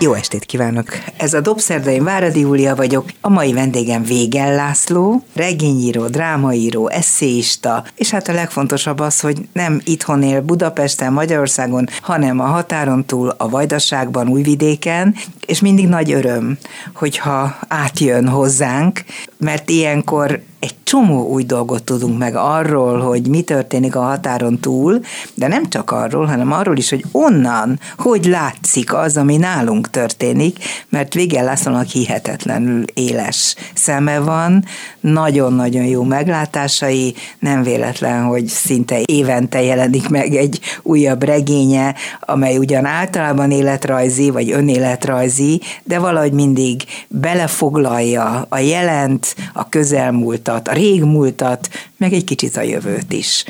[0.00, 0.86] Jó estét kívánok!
[1.16, 3.04] Ez a Dobszerda, én Váradi Júlia vagyok.
[3.20, 9.80] A mai vendégem Végel László, regényíró, drámaíró, eszéista, és hát a legfontosabb az, hogy nem
[9.84, 15.14] itthon él Budapesten, Magyarországon, hanem a határon túl, a Vajdaságban, Újvidéken,
[15.46, 16.58] és mindig nagy öröm,
[16.94, 19.04] hogyha átjön hozzánk,
[19.38, 25.00] mert ilyenkor egy csomó új dolgot tudunk meg arról, hogy mi történik a határon túl,
[25.34, 30.58] de nem csak arról, hanem arról is, hogy onnan, hogy látszik az, ami nálunk történik,
[30.88, 34.64] mert Végel Lászlónak hihetetlenül éles szeme van,
[35.00, 42.84] nagyon-nagyon jó meglátásai, nem véletlen, hogy szinte évente jelenik meg egy újabb regénye, amely ugyan
[42.84, 52.12] általában életrajzi, vagy önéletrajzi, de valahogy mindig belefoglalja a jelent, a közelmúltat, a régmúltat, meg
[52.12, 53.44] egy kicsit a jövőt is.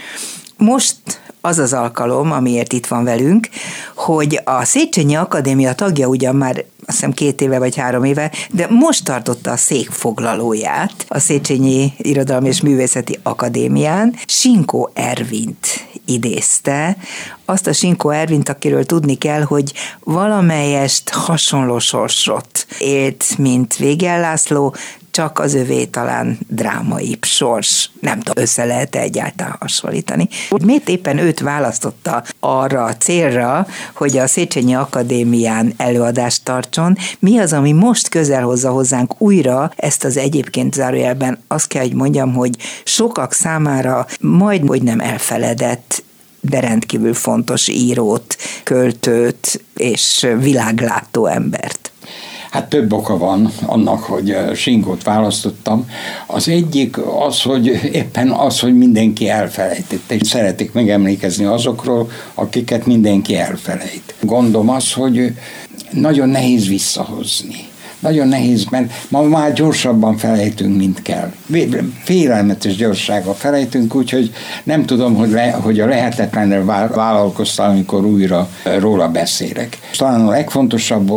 [0.56, 0.96] Most
[1.40, 3.48] az az alkalom, amiért itt van velünk,
[3.94, 8.66] hogy a Széchenyi Akadémia tagja ugyan már azt hiszem két éve vagy három éve, de
[8.70, 14.14] most tartotta a székfoglalóját a Széchenyi Irodalmi és Művészeti Akadémián.
[14.26, 16.96] Sinkó Ervint idézte,
[17.44, 24.74] azt a Sinkó Ervint, akiről tudni kell, hogy valamelyest hasonló sorsot élt, mint Végel László,
[25.19, 27.91] csak az övé talán drámai sors.
[28.00, 30.28] Nem tudom, össze lehet -e egyáltalán hasonlítani.
[30.64, 36.97] Miért éppen őt választotta arra a célra, hogy a Széchenyi Akadémián előadást tartson?
[37.19, 41.94] Mi az, ami most közel hozza hozzánk újra ezt az egyébként zárójelben azt kell, hogy
[41.94, 46.03] mondjam, hogy sokak számára majd, hogy nem elfeledett
[46.41, 51.88] de rendkívül fontos írót, költőt és világlátó embert.
[52.50, 55.91] Hát több oka van annak, hogy eh, Sinkót választottam.
[56.27, 63.36] Az egyik az, hogy éppen az, hogy mindenki elfelejtette, és szeretik megemlékezni azokról, akiket mindenki
[63.36, 64.14] elfelejt.
[64.20, 65.32] Gondom az, hogy
[65.91, 67.67] nagyon nehéz visszahozni
[68.00, 71.32] nagyon nehéz, mert ma már gyorsabban felejtünk, mint kell.
[72.03, 74.32] Félelmetes gyorsággal felejtünk, úgyhogy
[74.64, 78.48] nem tudom, hogy, le, hogy a lehetetlenre vállalkoztam, amikor újra
[78.78, 79.78] róla beszélek.
[79.97, 81.10] Talán a legfontosabb,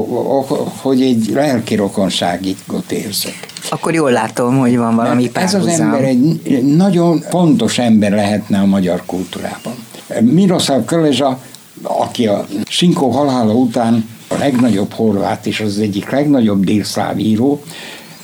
[0.82, 3.50] hogy egy lelki rokonságot érzek.
[3.70, 5.62] Akkor jól látom, hogy van valami párhuzam.
[5.62, 9.74] Ez az ember egy nagyon fontos ember lehetne a magyar kultúrában.
[10.22, 11.40] Miroslav Kölezsa,
[11.82, 17.64] aki a Sinkó halála után a legnagyobb horvát és az egyik legnagyobb délszláv író,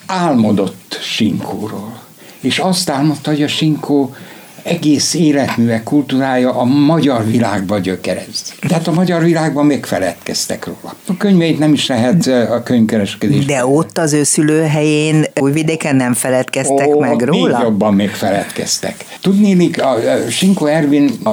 [0.06, 2.00] álmodott Sinkóról.
[2.40, 4.16] És azt álmodta, hogy a Sinkó
[4.64, 8.54] egész életműve, kultúrája a magyar világba gyökerez.
[8.68, 10.96] Tehát a magyar világban megfeledkeztek róla.
[11.08, 13.46] A könyveit nem is lehet a könyvkereskedés.
[13.46, 17.58] De ott az ő szülőhelyén Újvidéken nem feledkeztek Ó, meg róla?
[17.58, 19.06] Még jobban megfeledkeztek.
[19.22, 19.98] Tudnélik, a
[20.30, 21.32] Sinko Ervin a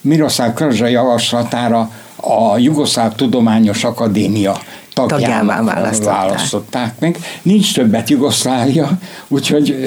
[0.00, 4.60] Miroslav Krzsa javaslatára a Jugoszláv Tudományos Akadémia
[4.94, 6.14] tagjává választották.
[6.14, 7.18] választották meg.
[7.42, 8.90] Nincs többet Jugoszlávia,
[9.28, 9.84] úgyhogy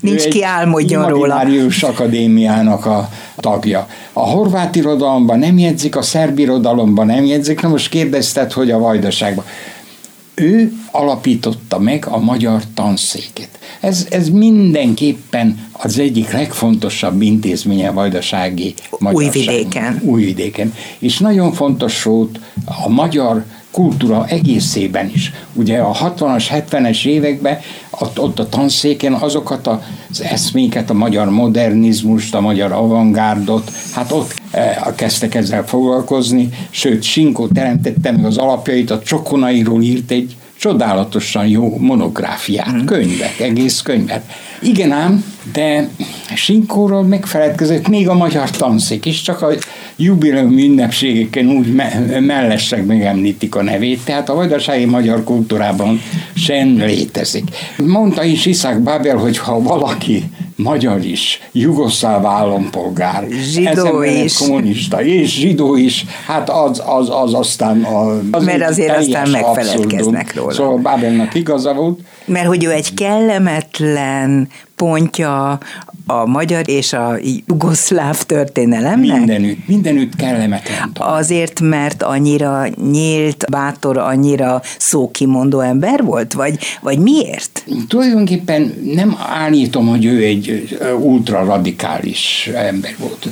[0.00, 1.44] Nincs ki álmodjon róla.
[1.80, 3.86] Akadémiának a tagja.
[4.12, 8.78] A horvát irodalomban nem jegyzik, a szerb irodalomban nem jegyzik, na most kérdezted, hogy a
[8.78, 9.44] vajdaságban.
[10.40, 13.48] Ő alapította meg a magyar tanszéket.
[13.80, 20.00] Ez, ez mindenképpen az egyik legfontosabb intézménye a vajdasági Újvidéken.
[20.04, 20.74] Újvidéken.
[20.98, 22.40] És nagyon fontos volt
[22.84, 25.32] a magyar kultúra egészében is.
[25.52, 27.58] Ugye a 60-as, 70-es években
[27.90, 34.34] ott, ott a tanszéken azokat az eszméket, a magyar modernizmust, a magyar avantgárdot, hát ott
[34.94, 41.78] kezdtek ezzel foglalkozni, sőt, Sinkó teremtette meg az alapjait, a Csokonairól írt egy csodálatosan jó
[41.78, 42.84] monográfiát, mm.
[42.84, 44.22] könyvet, egész könyvet.
[44.60, 45.88] Igen ám, de
[46.34, 49.48] Sinkóról megfeledkezett még a magyar tanszék is, csak a
[49.96, 56.00] jubileum ünnepségeken úgy me- mellesleg megemlítik a nevét, tehát a vajdasági magyar kultúrában
[56.34, 57.44] sem létezik.
[57.76, 60.24] Mondta is Iszák Bábel, hogy ha valaki
[60.56, 67.82] magyar is, jugoszláv állampolgár, zsidó is, kommunista, és zsidó is, hát az, az, az aztán
[67.82, 70.42] a, az Mert azért aztán megfeledkeznek abszurdum.
[70.42, 70.52] róla.
[70.52, 72.00] Szóval Bábelnak igaza volt.
[72.24, 75.58] Mert hogy ő egy kellemetlen pontja
[76.06, 77.16] a magyar és a
[77.46, 79.18] jugoszláv történelemnek?
[79.18, 80.90] Mindenütt, mindenütt kellemetlen.
[80.94, 86.32] Azért, mert annyira nyílt, bátor, annyira szókimondó ember volt?
[86.32, 87.57] Vagy, vagy miért?
[87.88, 93.28] Tulajdonképpen nem állítom, hogy ő egy ultra radikális ember volt.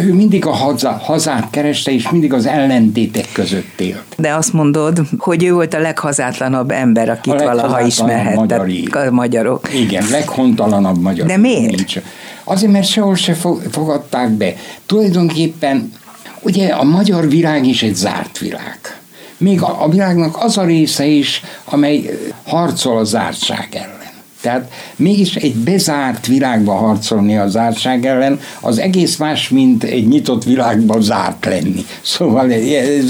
[0.00, 4.04] Ő mindig a haza, hazát kereste, és mindig az ellentétek között élt.
[4.16, 9.74] De azt mondod, hogy ő volt a leghazátlanabb ember, akit valaha ismerhettek a magyarok.
[9.74, 11.26] Igen, leghontalanabb magyar.
[11.26, 11.76] De miért?
[11.76, 11.96] Nincs.
[12.44, 13.36] Azért, mert sehol se
[13.70, 14.54] fogadták be.
[14.86, 15.92] Tulajdonképpen
[16.40, 18.97] ugye a magyar világ is egy zárt világ
[19.38, 23.97] még a, a világnak az a része is, amely harcol a zártság ellen.
[24.40, 30.44] Tehát mégis egy bezárt világba harcolni a zártság ellen, az egész más, mint egy nyitott
[30.44, 31.84] világban zárt lenni.
[32.02, 32.52] Szóval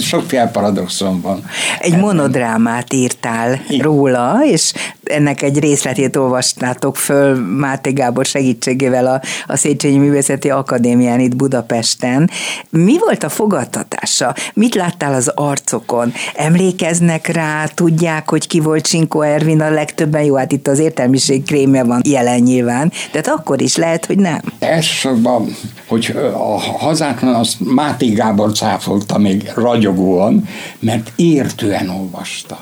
[0.03, 1.45] sokféle paradoxon van.
[1.81, 3.85] Egy monodrámát írtál Igen.
[3.85, 4.73] róla, és
[5.05, 12.31] ennek egy részletét olvastátok föl Máté Gábor segítségével a, a Széchenyi Művészeti Akadémián itt Budapesten.
[12.71, 14.35] Mi volt a fogadtatása?
[14.55, 16.13] Mit láttál az arcokon?
[16.35, 17.67] Emlékeznek rá?
[17.75, 20.23] Tudják, hogy ki volt Csinkó Ervin a legtöbben?
[20.23, 21.17] Jó, hát itt az értelmiség
[21.47, 24.41] krémje van jelen nyilván, de hát akkor is lehet, hogy nem.
[24.59, 25.57] Elsősorban,
[25.87, 30.49] hogy a hazátlan azt Máté Gábor cáfolta még ragyogóan,
[30.79, 32.59] mert értően olvasta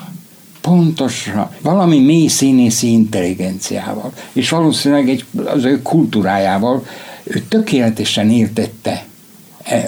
[0.61, 6.85] pontosan, valami mély színészi intelligenciával, és valószínűleg egy, az ő kultúrájával
[7.23, 9.05] ő tökéletesen értette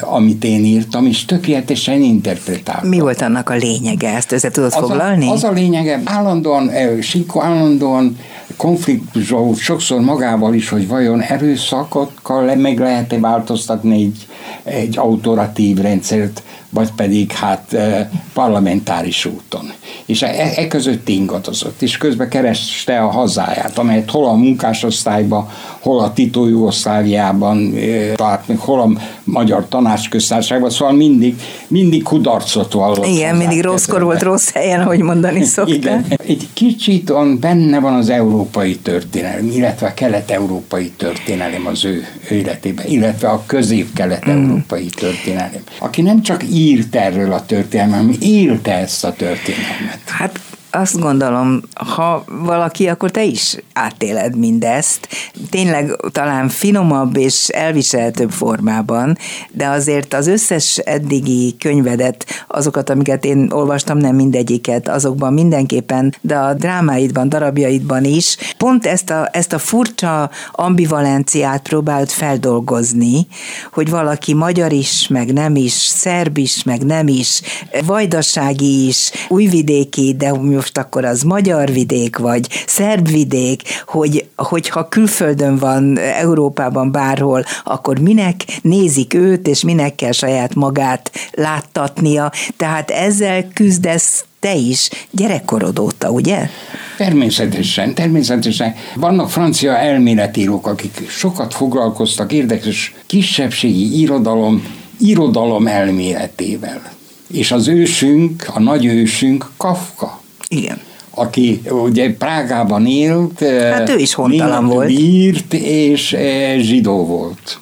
[0.01, 2.89] amit én írtam, és tökéletesen interpretáltam.
[2.89, 4.15] Mi volt annak a lényege?
[4.15, 5.27] Ezt össze tudod az foglalni?
[5.27, 8.17] A, az a lényege, állandóan, e, Sikó állandóan
[8.57, 14.27] konfliktusolt sokszor magával is, hogy vajon erőszakokkal meg lehet-e változtatni egy,
[14.63, 19.71] egy autoratív rendszert, vagy pedig hát e, parlamentáris úton.
[20.05, 25.49] És e, e között ingadozott, és közben kereste a hazáját, amelyet hol a munkásosztályban,
[25.79, 27.73] hol a Tito Jugoszláviában,
[28.15, 28.89] tehát hol a
[29.23, 31.35] Magyar Tanácsköztársaságban, szóval mindig,
[31.67, 33.05] mindig kudarcot vallott.
[33.05, 35.75] Igen, mindig rosszkor volt rossz helyen, ahogy mondani szokták.
[35.75, 36.05] Igen.
[36.27, 42.85] Egy kicsit on, benne van az európai történelem, illetve a kelet-európai történelem az ő életében,
[42.87, 44.99] illetve a közép-kelet-európai mm.
[44.99, 45.61] történelem.
[45.79, 49.99] Aki nem csak írt erről a történelmet, hanem élte ezt a történelmet.
[50.05, 50.39] Hát
[50.71, 55.07] azt gondolom, ha valaki, akkor te is átéled mindezt.
[55.49, 59.17] Tényleg talán finomabb és elviselhetőbb formában,
[59.51, 66.35] de azért az összes eddigi könyvedet, azokat, amiket én olvastam, nem mindegyiket, azokban mindenképpen, de
[66.35, 73.27] a drámáidban, darabjaidban is, pont ezt a, ezt a furcsa ambivalenciát próbált feldolgozni,
[73.71, 77.41] hogy valaki magyar is, meg nem is, szerb is, meg nem is,
[77.85, 85.57] vajdasági is, újvidéki, de most akkor az magyar vidék, vagy szerb vidék, hogy hogyha külföldön
[85.57, 92.31] van, Európában bárhol, akkor minek nézik őt, és minek kell saját magát láttatnia.
[92.57, 96.49] Tehát ezzel küzdesz te is gyerekkorod óta, ugye?
[96.97, 98.75] Természetesen, természetesen.
[98.95, 104.63] Vannak francia elméletírók, akik sokat foglalkoztak érdekes kisebbségi irodalom,
[104.99, 106.91] irodalom elméletével.
[107.31, 110.21] És az ősünk, a nagy ősünk Kafka.
[110.49, 110.79] Igen
[111.19, 113.39] aki ugye Prágában élt,
[113.71, 114.89] hát ő is hontalan volt.
[114.89, 117.59] írt, és eh, zsidó volt.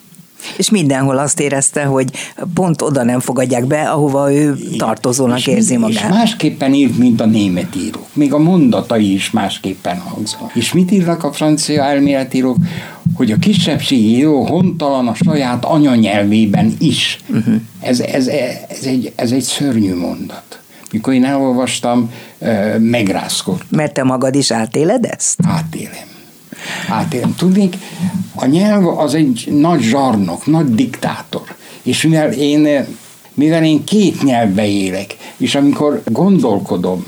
[0.57, 2.09] És mindenhol azt érezte, hogy
[2.53, 6.03] pont oda nem fogadják be, ahova ő tartozónak és, érzi magát.
[6.03, 8.07] És másképpen írt, mint a német írók.
[8.13, 10.55] Még a mondatai is másképpen hangzanak.
[10.55, 12.57] És mit írnak a francia elméletírók?
[13.15, 17.19] Hogy a kisebbségi író hontalan a saját anyanyelvében is.
[17.29, 17.55] Uh-huh.
[17.81, 20.59] Ez, ez, ez, egy, ez egy szörnyű mondat
[20.91, 22.11] mikor én elolvastam,
[22.77, 23.67] megrázkodtam.
[23.69, 25.39] Mert te magad is átéled ezt?
[25.47, 26.07] Átélem.
[26.89, 27.35] Átélem.
[27.35, 27.75] Tudnék,
[28.35, 31.55] a nyelv az egy nagy zsarnok, nagy diktátor.
[31.83, 32.85] És mivel én,
[33.33, 37.05] mivel én két nyelvbe élek, és amikor gondolkodom,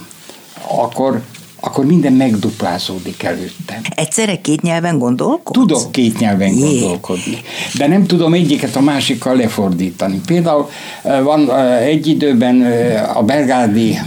[0.68, 1.22] akkor
[1.60, 3.82] akkor minden megduplázódik előttem.
[3.96, 5.58] Egyszerre két nyelven gondolkodsz?
[5.58, 6.80] Tudok két nyelven Jé.
[6.80, 7.38] gondolkodni,
[7.74, 10.22] de nem tudom egyiket a másikkal lefordítani.
[10.26, 10.70] Például
[11.04, 12.62] van egy időben
[13.14, 13.98] a belgádi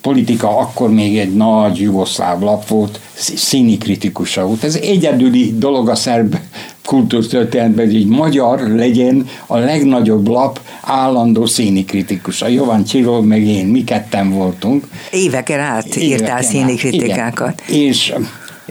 [0.00, 4.64] politika akkor még egy nagy jugoszláv lap volt, színi kritikusa volt.
[4.64, 6.36] Ez egyedüli dolog a szerb
[6.84, 12.48] kultúrtörténetben, hogy egy magyar legyen a legnagyobb lap állandó színi kritikusa.
[12.48, 14.84] Jovan Csiró, meg én, mi ketten voltunk.
[15.10, 17.62] Éveken át írtál színi kritikákat.
[17.66, 18.14] És,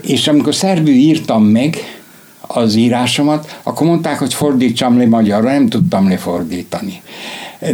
[0.02, 1.78] és amikor szerbű írtam meg,
[2.52, 7.02] az írásomat, akkor mondták, hogy fordítsam le magyarra, nem tudtam lefordítani.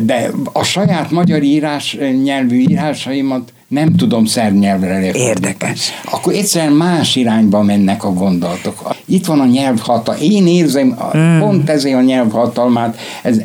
[0.00, 5.24] De a saját magyar írás, nyelvű írásaimat nem tudom szernyelvre lefordítani.
[5.24, 5.90] Érdekes.
[6.10, 8.94] Akkor egyszerűen más irányba mennek a gondolatok.
[9.04, 10.20] Itt van a nyelvhatalma.
[10.20, 11.38] Én érzem mm.
[11.38, 12.98] pont ezért a nyelvhatalmát.
[13.22, 13.42] Ez,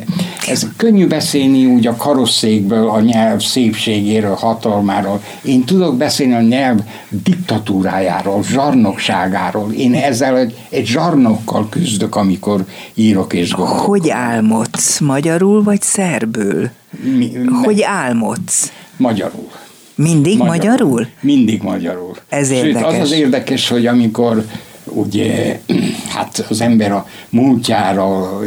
[0.48, 5.22] ez könnyű beszélni úgy a karosszékből, a nyelv szépségéről, hatalmáról.
[5.42, 9.72] Én tudok beszélni a nyelv diktatúrájáról, zsarnokságáról.
[9.72, 13.80] Én ezzel egy, egy zsarnokkal küzdök, amikor írok és gondolok.
[13.80, 15.00] Hogy álmodsz?
[15.00, 16.70] Magyarul vagy szerbül?
[17.16, 17.32] Mi,
[17.62, 18.72] hogy álmodsz?
[18.96, 19.50] Magyarul.
[19.94, 20.56] Mindig magyarul?
[20.56, 21.06] magyarul?
[21.20, 22.16] Mindig magyarul.
[22.28, 22.94] Ez Sőt, érdekes.
[22.94, 24.44] az az érdekes, hogy amikor
[24.84, 25.60] ugye,
[26.14, 28.40] hát az ember a múltjára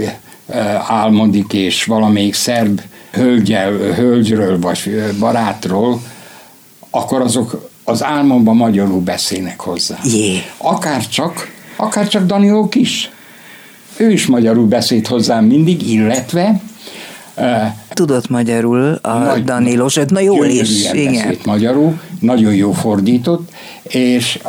[0.87, 6.01] álmodik, és valamelyik szerb hölgyel, hölgyről vagy barátról,
[6.89, 9.97] akkor azok az álmomban magyarul beszélnek hozzá.
[10.03, 10.41] Jé.
[10.57, 13.09] Akár csak, akár csak Daniel is.
[13.97, 16.61] Ő is magyarul beszélt hozzám mindig, illetve
[17.89, 20.91] Tudott magyarul a Nagy, Danilos, na jól is.
[20.91, 21.37] Igen.
[21.45, 23.49] magyarul, nagyon jó fordított,
[23.87, 24.39] és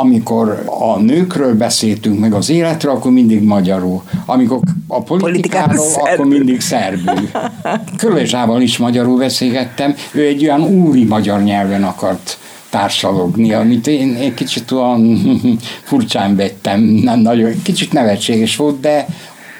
[0.00, 4.02] amikor a nőkről beszéltünk, meg az életről, akkor mindig magyarul.
[4.26, 7.30] Amikor a politikáról, Politikán akkor mindig szerbül.
[7.96, 12.38] Kölezsával is magyarul beszélgettem, ő egy olyan úri magyar nyelven akart
[12.70, 15.18] társalogni, amit én egy kicsit olyan
[15.88, 19.06] furcsán vettem, nem nagyon, kicsit nevetséges volt, de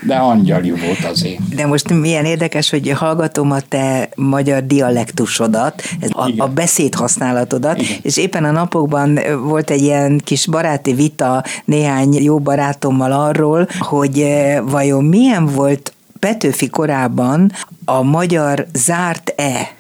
[0.07, 1.55] de angyali volt azért.
[1.55, 7.97] De most milyen érdekes, hogy hallgatom a te magyar dialektusodat, a, a beszédhasználatodat, Igen.
[8.03, 14.27] és éppen a napokban volt egy ilyen kis baráti vita néhány jó barátommal arról, hogy
[14.65, 17.53] vajon milyen volt Petőfi korában
[17.85, 19.76] a magyar zárt-e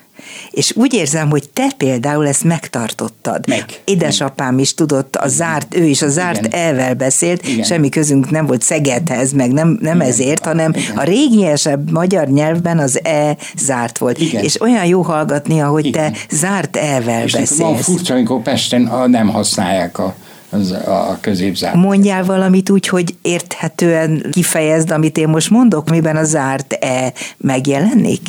[0.50, 3.49] és úgy érzem, hogy te például ezt megtartottad.
[3.49, 3.64] Meg.
[3.85, 6.61] Édesapám is tudott, a zárt, ő is a zárt Igen.
[6.61, 7.64] elvel beszélt, Igen.
[7.64, 10.09] semmi közünk nem volt Szegedhez, meg nem, nem Igen.
[10.09, 10.97] ezért, hanem Igen.
[10.97, 14.19] a régiesebb magyar nyelvben az e zárt volt.
[14.19, 14.43] Igen.
[14.43, 16.12] És olyan jó hallgatni, ahogy Igen.
[16.12, 17.59] te zárt elvel és beszélsz.
[17.59, 20.14] Van furcsa, amikor Pesten nem használják a
[20.50, 21.75] az a középzárt.
[21.75, 28.21] Mondjál valamit úgy, hogy érthetően kifejezd, amit én most mondok, miben a zárt E megjelenik?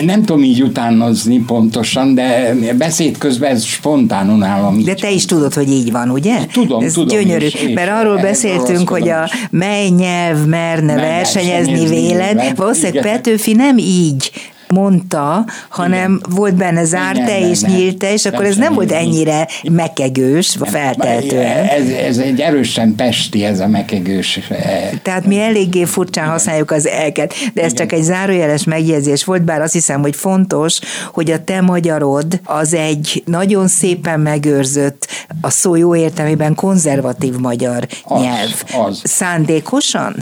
[0.00, 4.82] Nem tudom így utánozni pontosan, de beszéd közben ez spontánon állam.
[4.84, 6.46] De te is tudod, hogy így van, ugye?
[6.52, 7.08] Tudom, ez tudom.
[7.08, 13.78] gyönyörű, is, mert arról beszéltünk, hogy a mely nyelv merne versenyezni véled, valószínűleg Petőfi nem
[13.78, 14.30] így
[14.68, 16.20] mondta, hanem Igen.
[16.30, 21.66] volt benne zárta és nyílte, és akkor ez nem volt ennyire mekegős, feltehetően.
[21.66, 24.36] Ez, ez egy erősen pesti, ez a mekegős.
[24.48, 27.86] Eh, Tehát mi eléggé furcsán használjuk az elket, de ez Igen.
[27.86, 30.78] csak egy zárójeles megjegyzés volt, bár azt hiszem, hogy fontos,
[31.12, 35.08] hogy a te magyarod az egy nagyon szépen megőrzött,
[35.40, 38.62] a szó jó értelmében konzervatív magyar az, nyelv.
[38.86, 39.00] Az.
[39.04, 40.14] Szándékosan?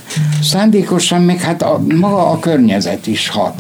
[0.43, 3.55] Szándékosan, meg hát a, maga a környezet is hat.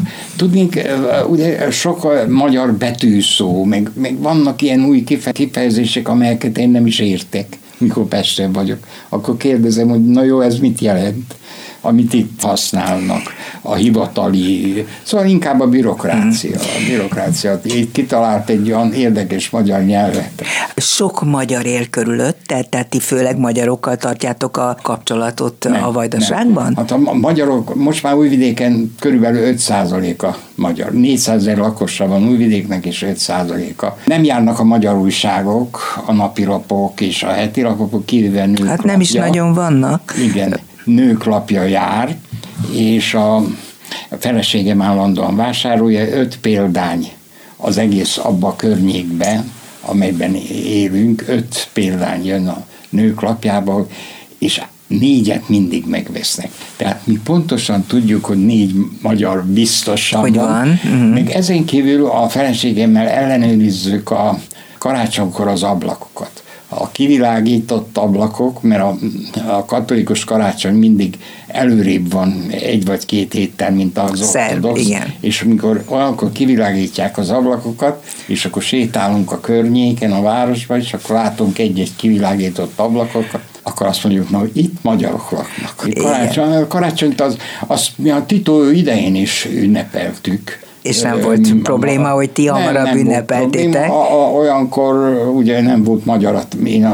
[0.72, 6.98] Tudnék, ugye sok magyar betűszó, meg, meg vannak ilyen új kifejezések, amelyeket én nem is
[6.98, 7.46] értek,
[7.78, 8.86] mikor Pesten vagyok.
[9.08, 11.34] Akkor kérdezem, hogy na jó, ez mit jelent?
[11.82, 13.22] Amit itt használnak,
[13.62, 16.58] a hivatali, szóval inkább a bürokrácia.
[16.58, 20.42] A bürokrácia itt kitalált egy olyan érdekes magyar nyelvet.
[20.76, 26.62] Sok magyar él körülött, tehát, ti főleg magyarokkal tartjátok a kapcsolatot nem, a vajdaságban?
[26.62, 26.74] Nem.
[26.76, 30.92] Hát a magyarok, most már Újvidéken körülbelül 5% a magyar.
[30.92, 33.86] 400 ezer lakosra van Újvidéknek, és 5%-a.
[34.04, 38.86] Nem járnak a magyar újságok, a napilapok és a heti lapok, kivéve nők Hát nem
[38.86, 39.00] lapja.
[39.00, 40.14] is nagyon vannak.
[40.18, 42.16] Igen nők lapja jár,
[42.72, 43.42] és a
[44.18, 47.12] feleségem állandóan vásárolja, öt példány
[47.56, 49.44] az egész abba a környékbe,
[49.80, 50.34] amelyben
[50.64, 53.88] élünk, öt példány jön a nők lapjából,
[54.38, 56.50] és négyet mindig megvesznek.
[56.76, 60.46] Tehát mi pontosan tudjuk, hogy négy magyar biztosan hogy van.
[60.46, 60.68] van.
[60.68, 61.12] Uh-huh.
[61.12, 64.38] Még ezen kívül a feleségemmel ellenőrizzük a
[64.78, 66.41] karácsonykor az ablakokat
[66.74, 68.96] a kivilágított ablakok, mert a,
[69.48, 74.80] a katolikus karácsony mindig előrébb van egy vagy két héttel, mint az Szerb, ortodox.
[74.80, 75.14] Igen.
[75.20, 81.16] És amikor olyankor kivilágítják az ablakokat, és akkor sétálunk a környéken, a városban, és akkor
[81.16, 85.88] látunk egy-egy kivilágított ablakokat, akkor azt mondjuk, na, hogy itt magyarok laknak.
[85.94, 87.36] Karácsony, karácsonyt az,
[87.66, 92.84] azt mi a Tito idején is ünnepeltük és nem volt probléma, hogy ti hamarabb nem,
[92.84, 93.90] nem ünnepeltétek?
[93.90, 96.84] A, a, olyankor ugye nem volt magyar, én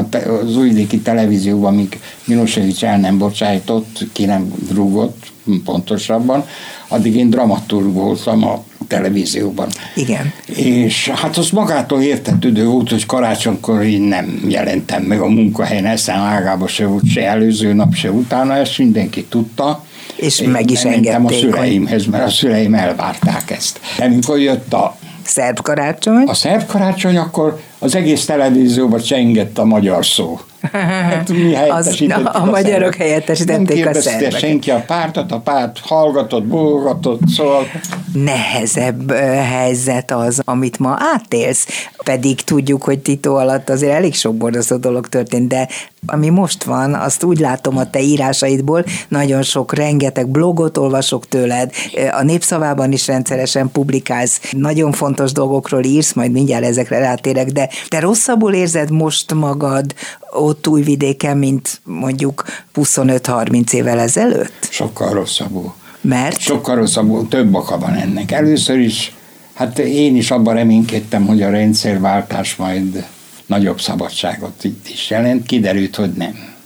[0.43, 5.27] az újvidéki televízióban, amíg Milosevic el nem bocsájtott, ki nem rúgott
[5.65, 6.45] pontosabban,
[6.89, 9.69] addig én dramaturg voltam a televízióban.
[9.95, 10.33] Igen.
[10.47, 16.17] És hát az magától értetődő volt, hogy karácsonykor én nem jelentem meg a munkahelyen, ezen
[16.17, 19.85] ágába se volt se előző nap, se utána, ezt mindenki tudta
[20.19, 21.31] és Én meg is engedték.
[21.31, 23.81] a szüleimhez, mert a szüleim elvárták ezt.
[23.99, 26.25] Amikor jött a szerb karácsony.
[26.27, 30.41] A szerb karácsony akkor az egész televízióban csengett a magyar szó.
[30.73, 34.39] Hát, mi az, a, a, a magyarok helyettesítették a szerbeket.
[34.39, 37.67] senki a pártot, a párt hallgatott, bólogatott, szóval...
[38.13, 44.77] Nehezebb helyzet az, amit ma átélsz, pedig tudjuk, hogy Tito alatt azért elég sok borzasztó
[44.77, 45.69] dolog történt, de
[46.07, 51.73] ami most van, azt úgy látom a te írásaidból, nagyon sok, rengeteg blogot olvasok tőled,
[52.19, 58.01] a népszavában is rendszeresen publikálsz, nagyon fontos dolgokról írsz, majd mindjárt ezekre rátérek, de te
[58.01, 59.95] rosszabbul érzed most magad
[60.31, 64.69] ott újvidéken, mint mondjuk 25-30 évvel ezelőtt?
[64.71, 65.75] Sokkal rosszabbul.
[66.01, 66.41] Mert?
[66.41, 68.33] Sokkal rosszabbul, több oka van ennek.
[68.33, 69.15] Először is,
[69.55, 73.07] hát én is abban reménykedtem, hogy a rendszerváltás majd
[73.49, 76.57] nagyobb szabadságot itt is jelent, kiderült, hogy nem.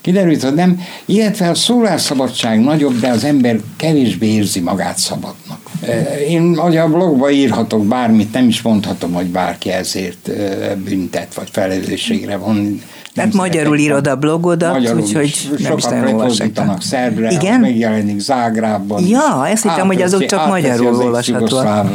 [0.00, 5.60] Kiderült, hogy nem, illetve a szólásszabadság nagyobb, de az ember kevésbé érzi magát szabadnak.
[6.28, 10.30] Én ugye a blogba írhatok bármit, nem is mondhatom, hogy bárki ezért
[10.84, 12.82] büntet, vagy felelősségre von.
[13.14, 17.60] Tehát magyarul írod a blogodat, úgyhogy nem is nagyon szerbre, Igen?
[17.60, 19.06] megjelenik Zágrában.
[19.06, 21.88] Ja, ezt hittem, hogy azok csak magyarul olvashatóak.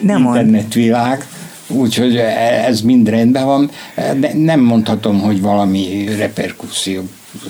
[0.00, 1.26] Nem internetvilág.
[1.68, 2.24] Úgyhogy e,
[2.66, 3.70] ez mind rendben van.
[3.94, 7.02] De nem mondhatom, hogy valami reperkusszió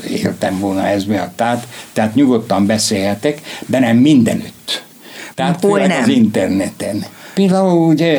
[0.08, 1.36] éltem volna ez miatt.
[1.36, 4.82] Tehát, tehát nyugodtan beszélhetek, de nem mindenütt.
[5.34, 6.02] Tehát Hol nem?
[6.02, 7.04] az interneten.
[7.34, 8.18] Például ugye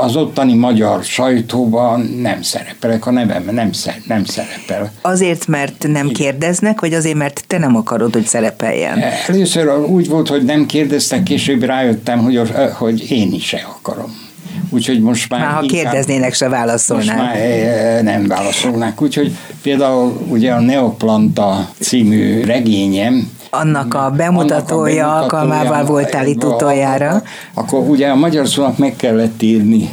[0.00, 4.92] az ottani magyar sajtóban nem szerepelek, a nevem nem, szer, nem szerepel.
[5.02, 9.02] Azért, mert nem kérdeznek, vagy azért, mert te nem akarod, hogy szerepeljen?
[9.26, 12.40] Először úgy volt, hogy nem kérdeztek, később rájöttem, hogy,
[12.72, 14.30] hogy én is se akarom.
[14.70, 15.40] Úgyhogy most már...
[15.40, 17.06] Már ha inkább, kérdeznének, se válaszolnák.
[17.06, 19.02] Most már eh, nem válaszolnák.
[19.02, 26.44] Úgyhogy például ugye a Neoplanta című regényem, annak a bemutatója, annak a alkalmával voltál itt
[26.44, 27.22] utoljára.
[27.54, 29.88] Akkor ugye a magyar szónak meg kellett írni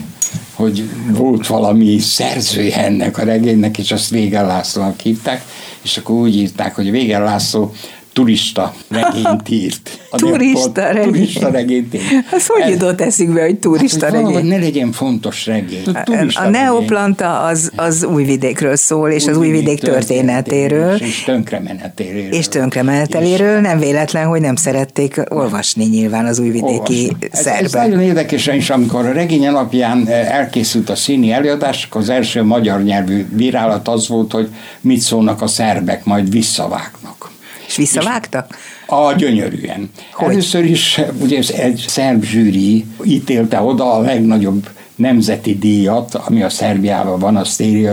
[0.60, 5.44] hogy volt valami szerzője ennek a regénynek, és azt Vége Lászlónak hívták,
[5.82, 7.74] és akkor úgy írták, hogy Vége László
[8.19, 9.99] turista regényt írt.
[10.09, 11.11] A turista regény.
[11.11, 12.03] Turista regényt írt.
[12.31, 14.45] Az hogy Ez, jutott eszükbe, hogy turista hát, regény?
[14.45, 15.83] ne legyen fontos regény.
[15.85, 20.95] A, a neoplanta az, az újvidékről szól, és új az újvidék történetéről.
[20.95, 22.33] És tönkremenetéről.
[22.33, 23.59] És tönkremeneteléről.
[23.59, 27.59] Nem véletlen, hogy nem szerették olvasni nyilván az újvidéki szerbe.
[27.59, 32.09] Ez, ez nagyon érdekes, és amikor a regény alapján eh, elkészült a színi előadás, az
[32.09, 34.49] első magyar nyelvű virálat az volt, hogy
[34.81, 37.38] mit szólnak a szerbek, majd visszavágnak.
[37.69, 38.58] És visszavágtak?
[38.88, 39.89] A gyönyörűen.
[40.12, 40.32] Hogy?
[40.32, 46.49] Először is ugye ez egy szerb zsűri ítélte oda a legnagyobb nemzeti díjat, ami a
[46.49, 47.43] Szerbiában van a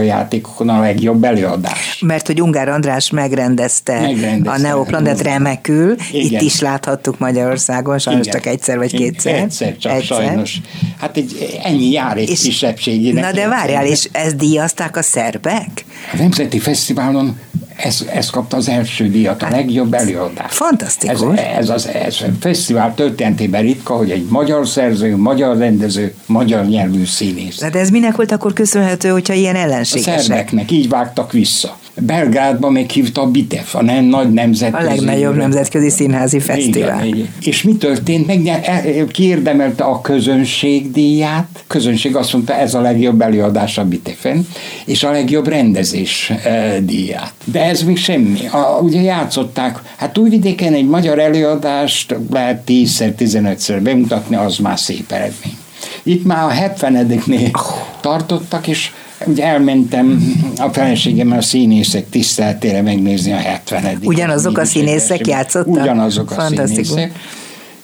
[0.00, 2.02] játékokon a legjobb előadás.
[2.06, 6.32] Mert hogy Ungár András megrendezte, megrendezte a Neoplanet remekül, Igen.
[6.32, 8.40] itt is láthattuk Magyarországon, sajnos Igen.
[8.40, 9.34] csak egyszer vagy kétszer.
[9.34, 10.22] Egyszer csak egyszer.
[10.22, 10.60] sajnos.
[11.00, 13.12] Hát egy, ennyi jár egy és, kisebbségi.
[13.12, 15.84] Na de várjál, és ezt díjazták a szerbek?
[16.12, 17.38] A Nemzeti Fesztiválon
[17.76, 20.52] ez, ez kapta az első díjat, a legjobb előadás.
[20.54, 21.38] Fantasztikus.
[21.38, 26.66] Ez, ez, az, ez a fesztivál történetében ritka, hogy egy magyar szerző, magyar rendező, magyar
[26.66, 27.58] nyelvű színész.
[27.58, 30.14] De ez minek volt akkor köszönhető, hogyha ilyen ellenségesek?
[30.14, 31.76] A szerbeknek, így vágtak vissza.
[32.00, 34.86] Belgrádban még hívta a BITEF, a nem, nagy nemzetközi...
[34.86, 37.04] A legnagyobb nemzetközi színházi fesztivál.
[37.04, 37.34] Igen, igen.
[37.40, 38.26] És mi történt?
[38.26, 38.70] Meg
[39.10, 41.48] kiérdemelte a közönség díját.
[41.54, 44.48] A közönség azt mondta, ez a legjobb előadás a BITEF-en,
[44.84, 47.32] és a legjobb rendezés e, díját.
[47.44, 48.46] De ez még semmi.
[48.46, 55.12] A, ugye játszották, hát újvidéken egy magyar előadást lehet 10-szer, 15-szer bemutatni, az már szép
[55.12, 55.56] eredmény.
[56.02, 57.60] Itt már a 70-nél
[58.00, 58.90] tartottak, és
[59.24, 65.82] ugye elmentem a feleségemmel a színészek tiszteltére megnézni a 70 Ugyanazok a színészek játszottak?
[65.82, 67.12] Ugyanazok a színészek.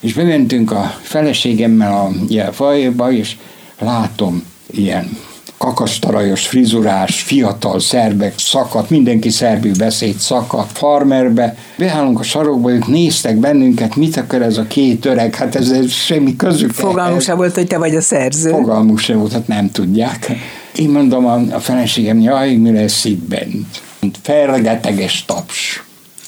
[0.00, 3.36] És bementünk a feleségemmel a ilyen fajéba, és
[3.78, 5.16] látom ilyen
[5.58, 11.56] kakastarajos, frizurás, fiatal szerbek, szakadt, mindenki szerbű beszéd, szakadt, farmerbe.
[11.78, 15.90] Beállunk a sarokba, ők néztek bennünket, mit akar ez a két öreg, hát ez, ez
[15.90, 16.70] semmi közük.
[16.70, 18.50] Fogalmuk sem volt, hogy te vagy a szerző.
[18.50, 20.30] Fogalmuk sem volt, hát nem tudják.
[20.74, 23.82] Én mondom a, a feleségem, jaj, mi lesz itt bent?
[24.22, 25.82] Fergeteges taps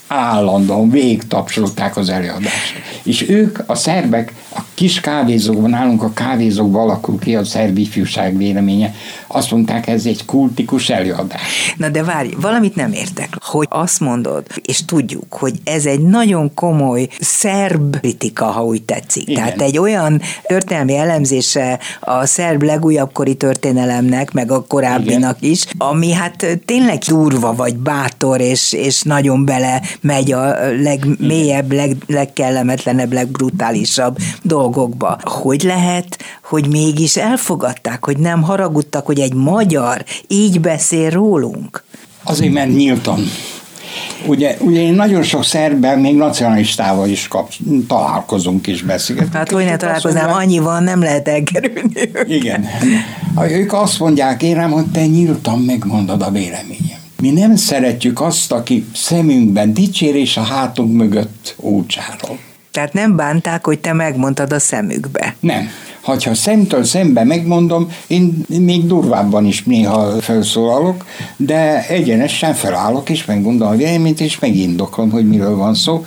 [0.06, 2.74] állandóan végtapsolták az előadást.
[3.02, 8.36] És ők, a szerbek, a kis kávézókban, nálunk a kávézókban alakul ki a szerb ifjúság
[8.36, 8.94] véleménye,
[9.34, 11.74] azt mondták, ez egy kultikus előadás.
[11.76, 16.54] Na de várj, valamit nem értek, hogy azt mondod, és tudjuk, hogy ez egy nagyon
[16.54, 19.28] komoly szerb kritika, ha úgy tetszik.
[19.28, 19.44] Igen.
[19.44, 25.50] Tehát egy olyan történelmi elemzése a szerb legújabb kori történelemnek, meg a korábbinak Igen.
[25.50, 31.96] is, ami hát tényleg durva, vagy bátor, és, és nagyon bele megy a legmélyebb, leg,
[32.06, 35.18] legkellemetlenebb, legbrutálisabb dolgokba.
[35.22, 41.84] Hogy lehet, hogy mégis elfogadták, hogy nem haragudtak, hogy egy magyar így beszél rólunk?
[42.22, 43.24] Azért, mert nyíltan.
[44.26, 47.52] Ugye, ugye én nagyon sok szerben, még nacionalistával is kap,
[47.88, 49.34] találkozunk és beszélgetünk.
[49.34, 52.10] Hát hogy ne találkoznám, annyi van, nem lehet elkerülni.
[52.26, 52.66] Igen.
[53.50, 56.98] Ők azt mondják, érem, hogy te nyíltan megmondod a véleményem.
[57.20, 62.38] Mi nem szeretjük azt, aki szemünkben dicsér és a hátunk mögött ócsárol.
[62.70, 65.36] Tehát nem bánták, hogy te megmondtad a szemükbe.
[65.40, 65.68] Nem.
[66.04, 71.04] Ha szemtől szembe megmondom, én még durvábban is néha felszólalok,
[71.36, 76.04] de egyenesen felállok, és megmondom a véleményt, és megindoklom, hogy miről van szó.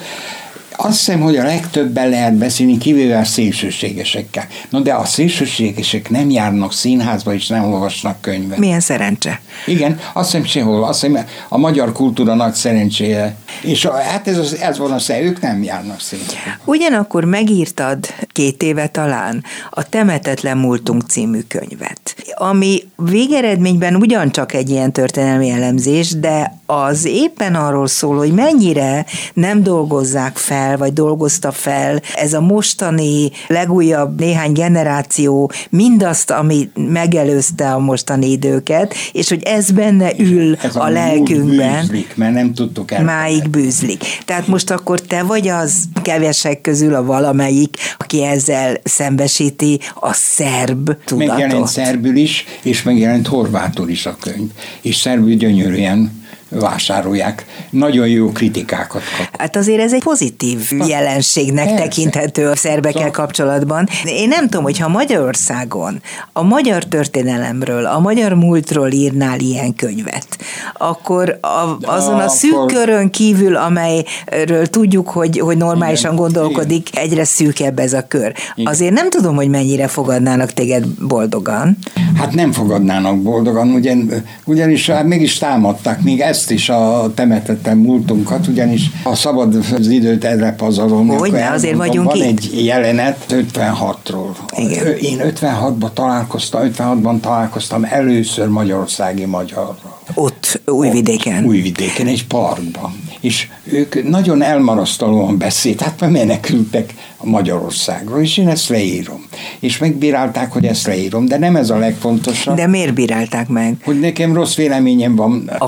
[0.80, 4.48] Azt hiszem, hogy a legtöbben lehet beszélni, kivéve a szélsőségesekkel.
[4.70, 8.58] No, de a szélsőségesek nem járnak színházba, és nem olvasnak könyvet.
[8.58, 9.42] Milyen szerencse.
[9.66, 10.84] Igen, azt hiszem sehol.
[10.84, 13.36] Azt hiszem, a magyar kultúra nagy szerencséje.
[13.62, 16.36] És a, hát ez, ez van a szem, ők nem járnak színházba.
[16.66, 24.92] Ugyanakkor megírtad két éve talán a Temetetlen múltunk című könyvet, ami végeredményben ugyancsak egy ilyen
[24.92, 32.02] történelmi elemzés, de az éppen arról szól, hogy mennyire nem dolgozzák fel, vagy dolgozta fel
[32.16, 39.72] ez a mostani, legújabb néhány generáció mindazt, ami megelőzte a mostani időket, és hogy ez
[39.72, 41.80] benne ül ez a, a lelkünkben.
[41.80, 43.04] Bűzlik, mert nem tudtuk el.
[43.04, 44.04] Máig bűzlik.
[44.26, 50.92] Tehát most akkor te vagy az kevesek közül a valamelyik, aki ezzel szembesíti a szerb
[51.06, 51.38] tudatot.
[51.38, 54.52] Megjelent szerbül is, és megjelent horvátul is a könyv.
[54.82, 56.17] És szerbül gyönyörűen
[56.50, 57.46] vásárolják.
[57.70, 59.40] Nagyon jó kritikákat kap.
[59.40, 61.84] Hát azért ez egy pozitív jelenségnek Persze.
[61.84, 63.12] tekinthető a szerbekkel szóval...
[63.12, 63.88] kapcsolatban.
[64.06, 66.02] Én nem tudom, hogyha Magyarországon
[66.34, 70.28] a magyar történelemről, a magyar múltról írnál ilyen könyvet,
[70.74, 72.72] akkor a, azon a szűk akkor...
[72.72, 76.24] körön kívül, amelyről tudjuk, hogy, hogy normálisan Igen.
[76.24, 77.04] gondolkodik, Igen.
[77.04, 78.34] egyre szűkebb ez a kör.
[78.56, 78.72] Igen.
[78.72, 81.78] Azért nem tudom, hogy mennyire fogadnának téged boldogan.
[82.16, 87.78] Hát nem fogadnának boldogan, ugyan, ugyanis hát mégis támadták még ezt ezt is a temetettem
[87.78, 91.16] múltunkat, ugyanis a szabad az időt erre pazarolni.
[91.16, 92.24] Hogy ne, azért vagyunk Van itt.
[92.24, 94.36] egy jelenet 56-ról.
[94.58, 94.98] Igen.
[94.98, 99.78] Én 56-ban találkoztam, 56-ban találkoztam először magyarországi magyarral.
[100.14, 101.46] Ott, Újvidéken?
[101.46, 102.92] Újvidéken, egy parkban.
[103.20, 109.26] És ők nagyon elmarasztalóan beszélt, hát menekültek Magyarországról, és én ezt leírom.
[109.60, 112.56] És megbírálták, hogy ezt leírom, de nem ez a legfontosabb.
[112.56, 113.76] De miért bírálták meg?
[113.84, 115.52] Hogy nekem rossz véleményem van.
[115.58, 115.68] A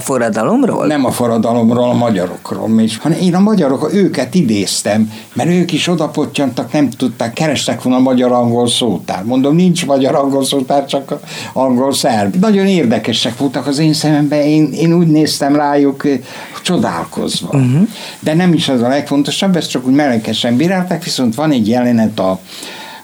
[0.59, 0.87] forradalomról?
[0.87, 2.81] Nem a forradalomról, a magyarokról.
[2.81, 7.99] És, hanem én a magyarok, őket idéztem, mert ők is odapottyantak, nem tudták, kerestek volna
[7.99, 9.23] magyar-angol szótár.
[9.23, 11.13] Mondom, nincs magyar-angol szótár, csak
[11.53, 12.35] angol-szerb.
[12.35, 16.07] Nagyon érdekesek voltak az én szememben, én, én úgy néztem rájuk,
[16.61, 17.47] csodálkozva.
[17.47, 17.87] Uh-huh.
[18.19, 22.19] De nem is ez a legfontosabb, ezt csak úgy melekesen bírálták, viszont van egy jelenet
[22.19, 22.39] a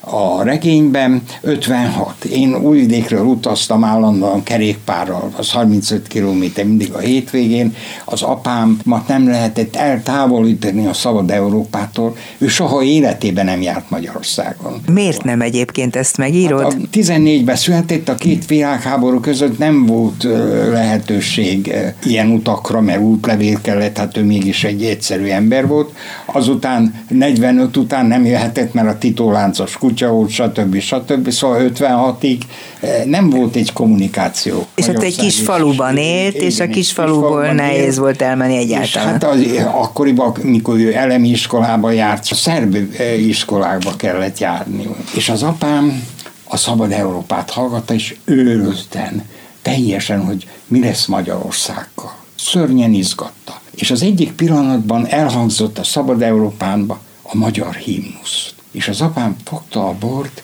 [0.10, 2.24] a regényben 56.
[2.24, 7.76] Én Újvidékről utaztam állandóan kerékpárral, az 35 km mindig a hétvégén.
[8.06, 12.16] Az apámat nem lehetett eltávolítani a szabad Európától.
[12.38, 14.82] Ő soha életében nem járt Magyarországon.
[14.92, 16.64] Miért nem egyébként ezt megírod?
[16.64, 20.24] Hát a 14-ben született, a két világháború között nem volt
[20.72, 25.96] lehetőség ilyen utakra, mert útlevél kellett, hát ő mégis egy egyszerű ember volt.
[26.26, 30.80] Azután 45 után nem jöhetett, mert a titoláncos kutya kutya volt, stb.
[30.80, 31.30] stb.
[31.30, 32.38] Szóval 56-ig
[32.80, 34.66] eh, nem volt egy kommunikáció.
[34.76, 39.08] És hát egy kis faluban élt, és a kis faluból nehéz élt, volt elmenni egyáltalán.
[39.08, 39.40] Hát az,
[39.74, 44.90] akkoriban, mikor ő elemi iskolába járt, a szerb eh, iskolába kellett járni.
[45.16, 46.04] És az apám
[46.44, 49.24] a Szabad Európát hallgatta, és őrülten,
[49.62, 52.16] teljesen, hogy mi lesz Magyarországgal.
[52.36, 53.62] Szörnyen izgatta.
[53.76, 58.55] És az egyik pillanatban elhangzott a Szabad Európánba a magyar himnusz.
[58.76, 60.44] És az apám fogta a bort,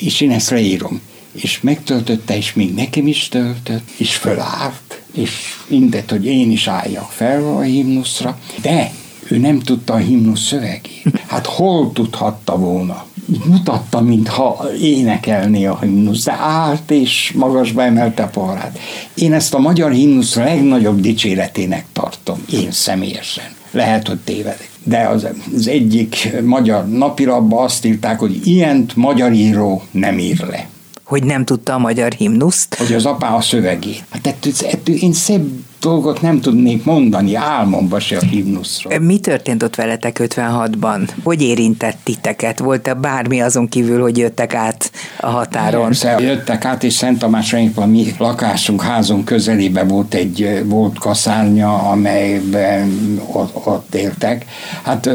[0.00, 1.00] és én ezt leírom.
[1.32, 5.30] És megtöltötte, és még nekem is töltött, és fölállt, és
[5.68, 8.90] intett, hogy én is álljak fel a himnuszra, de
[9.28, 11.22] ő nem tudta a himnusz szövegét.
[11.26, 13.06] Hát hol tudhatta volna?
[13.44, 18.78] Mutatta, mintha énekelné a himnusz, de állt és magasba emelte a poharát.
[19.14, 23.54] Én ezt a magyar himnusz legnagyobb dicséretének tartom, én személyesen.
[23.70, 29.82] Lehet, hogy tévedek de az, az egyik magyar napilapban azt írták, hogy ilyent magyar író
[29.90, 30.68] nem ír le
[31.04, 34.04] hogy nem tudta a magyar himnuszt, hogy az apá a szövegét.
[34.10, 35.46] Hát ettől, ettől én szebb
[35.86, 38.98] dolgot nem tudnék mondani álmomba se a himnuszról.
[38.98, 41.08] Mi történt ott veletek 56-ban?
[41.22, 42.58] Hogy érintett titeket?
[42.58, 45.84] Volt-e bármi azon kívül, hogy jöttek át a határon?
[45.84, 51.74] Persze, jöttek át, és Szent Tamásainkban a mi lakásunk, házunk közelébe volt egy volt kaszárnya,
[51.74, 54.44] amelyben ott, ott éltek.
[54.82, 55.10] Hát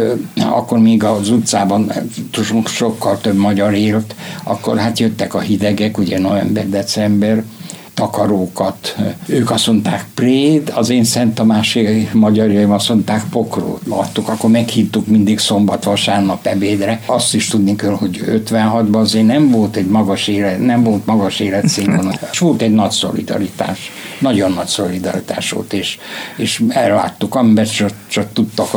[0.52, 1.92] akkor még az utcában
[2.66, 7.44] sokkal több magyar élt, akkor hát jöttek a hidegek, ugye november-december,
[8.02, 8.96] takarókat.
[9.26, 13.82] Ők azt mondták Préd, az én Szent Tamási magyarjaim azt mondták Pokrót.
[13.90, 17.02] Adtuk, akkor meghívtuk mindig szombat, vasárnap ebédre.
[17.06, 21.40] Azt is tudni kell, hogy 56-ban azért nem volt egy magas élet, nem volt magas
[21.40, 22.14] életszínvonal.
[22.32, 23.92] És volt egy nagy szolidaritás.
[24.20, 25.98] Nagyon nagy szolidaritás volt, és,
[26.38, 28.74] és elláttuk, amiben csak, csak tudtak,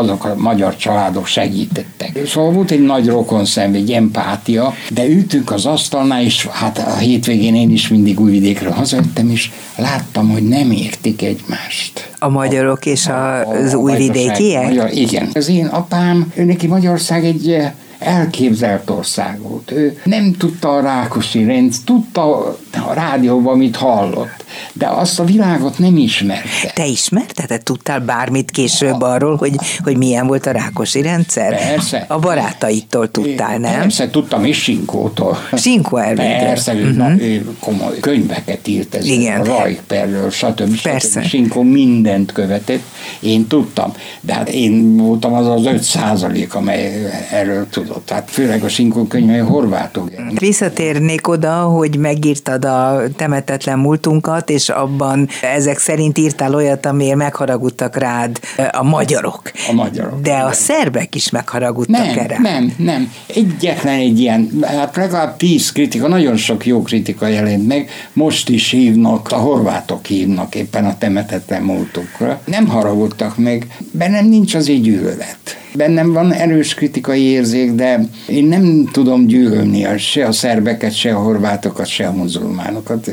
[0.00, 2.26] azok a magyar családok segítettek.
[2.26, 7.54] Szóval volt egy nagy rokonszenv, egy empátia, de ültünk az asztalnál, és hát a hétvégén
[7.54, 12.10] én is mindig újvidék vidékről hazajöttem, és láttam, hogy nem értik egymást.
[12.18, 14.64] A magyarok és a, az újvidékiek?
[14.64, 15.28] Magyar, igen.
[15.34, 19.70] Az én apám, ő neki Magyarország egy eh, elképzelt ország volt.
[19.70, 25.78] Ő nem tudta a Rákosi rend, tudta a rádióban, mit hallott de azt a világot
[25.78, 26.72] nem ismerte.
[26.74, 27.46] Te ismerted?
[27.46, 29.54] Te tudtál bármit később arról, hogy,
[29.84, 31.56] hogy milyen volt a rákosi rendszer?
[31.56, 32.04] Persze.
[32.08, 33.80] A barátaitól tudtál, nem?
[33.80, 35.38] Persze, tudtam is Sinkótól.
[35.56, 36.38] Sinkó Ervindről.
[36.38, 36.96] Persze, uh-huh.
[36.96, 39.40] na, ő komoly könyveket írt ez Igen.
[39.40, 40.80] a Rajperről, stb.
[40.82, 41.20] Persze.
[41.20, 41.28] Stb.
[41.28, 42.82] Sinkó mindent követett,
[43.20, 48.06] én tudtam, de hát én voltam az az 5 százalék, amely erről tudott.
[48.06, 50.10] Tehát főleg a Sinkó könyvei horvátok.
[50.38, 57.96] Visszatérnék oda, hogy megírtad a temetetlen múltunkat, és abban ezek szerint írtál olyat, amiért megharagudtak
[57.96, 58.40] rád
[58.72, 59.50] a magyarok.
[59.68, 60.20] A magyarok.
[60.20, 62.38] De a szerbek is megharagudtak nem, erre.
[62.38, 63.12] Nem, nem.
[63.26, 68.70] Egyetlen egy ilyen, hát legalább tíz kritika, nagyon sok jó kritika jelent meg, most is
[68.70, 72.40] hívnak, a horvátok hívnak éppen a temetetlen múltukra.
[72.44, 75.61] Nem haragudtak meg, bennem nincs az így gyűlölet.
[75.74, 81.18] Bennem van erős kritikai érzék, de én nem tudom gyűlölni se a szerbeket, se a
[81.18, 83.10] horvátokat, se a muzulmánokat.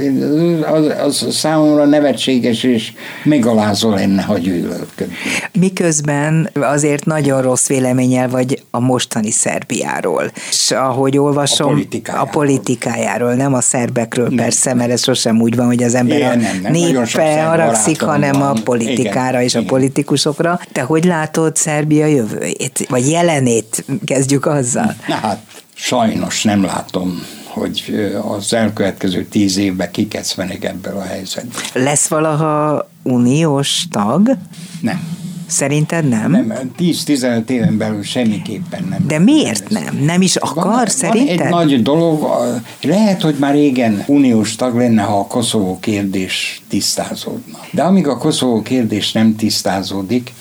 [0.72, 2.92] Az, az számomra nevetséges és
[3.24, 5.14] megalázó lenne, ha gyűlölködni.
[5.60, 10.32] Miközben azért nagyon rossz véleménnyel vagy a mostani Szerbiáról.
[10.50, 14.36] És ahogy olvasom, a politikájáról, a politikájáról nem a szerbekről nem.
[14.36, 16.72] persze, mert ez sosem úgy van, hogy az ember Igen, a nem, nem.
[16.72, 18.58] népe haragszik, hanem van.
[18.58, 19.66] a politikára Igen, és Igen.
[19.66, 20.60] a politikusokra.
[20.72, 22.49] Te hogy látod Szerbia jövő?
[22.50, 24.96] Jövőjét, vagy jelenét kezdjük azzal?
[25.08, 31.84] Na hát, sajnos nem látom hogy az elkövetkező tíz évben kikecmenek ebből a helyzetből.
[31.84, 34.38] Lesz valaha uniós tag?
[34.82, 35.18] Nem.
[35.48, 36.32] Szerinted nem?
[36.32, 39.08] Nem, 10-15 éven belül semmiképpen nem.
[39.08, 39.98] De miért nem?
[40.06, 41.50] Nem is akar van, szerinted?
[41.50, 42.28] Van egy nagy dolog,
[42.82, 47.60] lehet, hogy már régen uniós tag lenne, ha a Koszovó kérdés tisztázódna.
[47.72, 50.34] De amíg a Koszovó kérdés nem tisztázódik,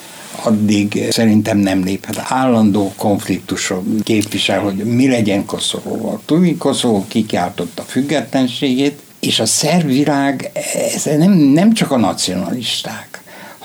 [0.42, 2.24] addig szerintem nem léphet.
[2.28, 6.20] Állandó konfliktusok képvisel, hogy mi legyen Koszovóval.
[6.24, 10.50] Tudni, Koszovó kikiáltotta függetlenségét, és a szerb világ,
[10.94, 13.17] ez nem, nem csak a nacionalisták,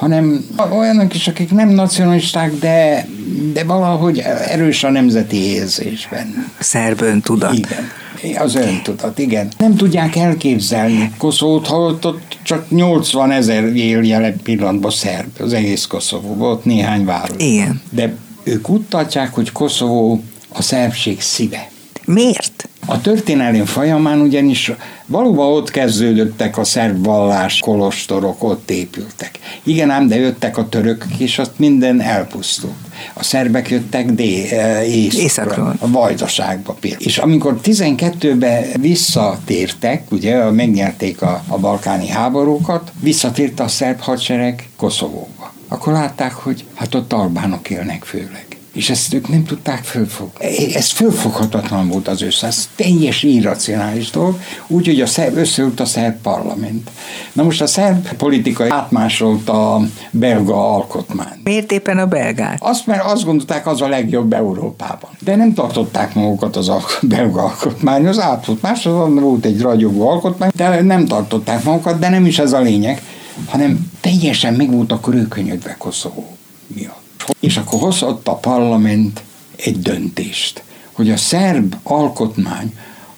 [0.03, 3.07] hanem olyanok is, akik nem nacionalisták, de,
[3.53, 6.51] de valahogy erős a nemzeti érzésben.
[6.59, 7.53] Szerb öntudat.
[7.53, 8.41] Igen.
[8.41, 9.51] Az öntudat, igen.
[9.57, 15.53] Nem tudják elképzelni Koszovót, ha ott, ott csak 80 ezer él jelen pillanatban szerb, az
[15.53, 17.43] egész Koszovó, volt néhány város.
[17.43, 17.81] Igen.
[17.89, 21.71] De ők úgy tartják, hogy Koszovó a szerbség szíve.
[22.05, 22.69] Miért?
[22.85, 24.71] A történelem folyamán ugyanis
[25.05, 29.39] valóban ott kezdődöttek a szerb vallás, kolostorok, ott épültek.
[29.63, 32.73] Igen ám, de jöttek a törökök, és azt minden elpusztult.
[33.13, 37.03] A szerbek jöttek dél, eh, északra, a vajdaságba például.
[37.03, 45.53] És amikor 12-ben visszatértek, ugye megnyerték a, a balkáni háborúkat, visszatért a szerb hadsereg Koszovóba.
[45.67, 50.75] Akkor látták, hogy hát ott albánok élnek főleg és ezt ők nem tudták fölfogni.
[50.75, 56.21] Ez fölfoghatatlan volt az össze, ez teljes irracionális dolog, úgyhogy a szerb, összeült a szerb
[56.21, 56.89] parlament.
[57.33, 59.81] Na most a szerb politika átmásolt a
[60.11, 61.39] belga alkotmány.
[61.43, 62.57] Miért éppen a belgák?
[62.61, 65.09] Azt, mert azt gondolták, az a legjobb Európában.
[65.19, 70.09] De nem tartották magukat az a belga alkotmány, az át volt másodban, volt egy ragyogó
[70.09, 73.01] alkotmány, de nem tartották magukat, de nem is ez a lényeg,
[73.47, 77.02] hanem teljesen meg voltak rőkönyödve Koszovó miatt.
[77.39, 79.23] És akkor hozott a parlament
[79.55, 82.73] egy döntést, hogy a szerb alkotmány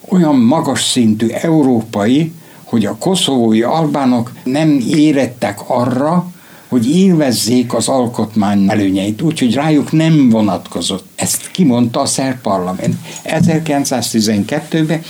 [0.10, 2.32] olyan magas szintű európai,
[2.64, 6.34] hogy a koszovói albánok nem érettek arra,
[6.68, 11.06] hogy élvezzék az alkotmány előnyeit, úgyhogy rájuk nem vonatkozott.
[11.16, 15.02] Ezt kimondta a szerb parlament 1912-ben,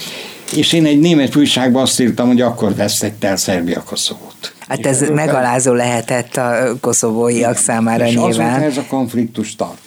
[0.54, 4.55] és én egy német újságban azt írtam, hogy akkor vesztette el Szerbia Koszovót.
[4.68, 8.62] Hát ez megalázó lehetett a koszovóiak számára és nyilván.
[8.62, 9.78] ez a konfliktus tart.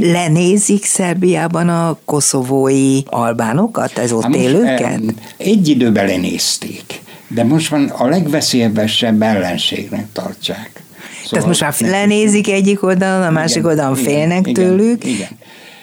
[0.00, 5.00] Lenézik Szerbiában a koszovói albánokat, ez ott hát élőket?
[5.36, 10.70] Egy időben lenézték, de most van a legveszélyesebb ellenségnek tartják.
[11.24, 15.04] Szóval Tehát most már lenézik egyik oldalon, a másik igen, oldalon igen, félnek igen, tőlük.
[15.04, 15.28] Igen.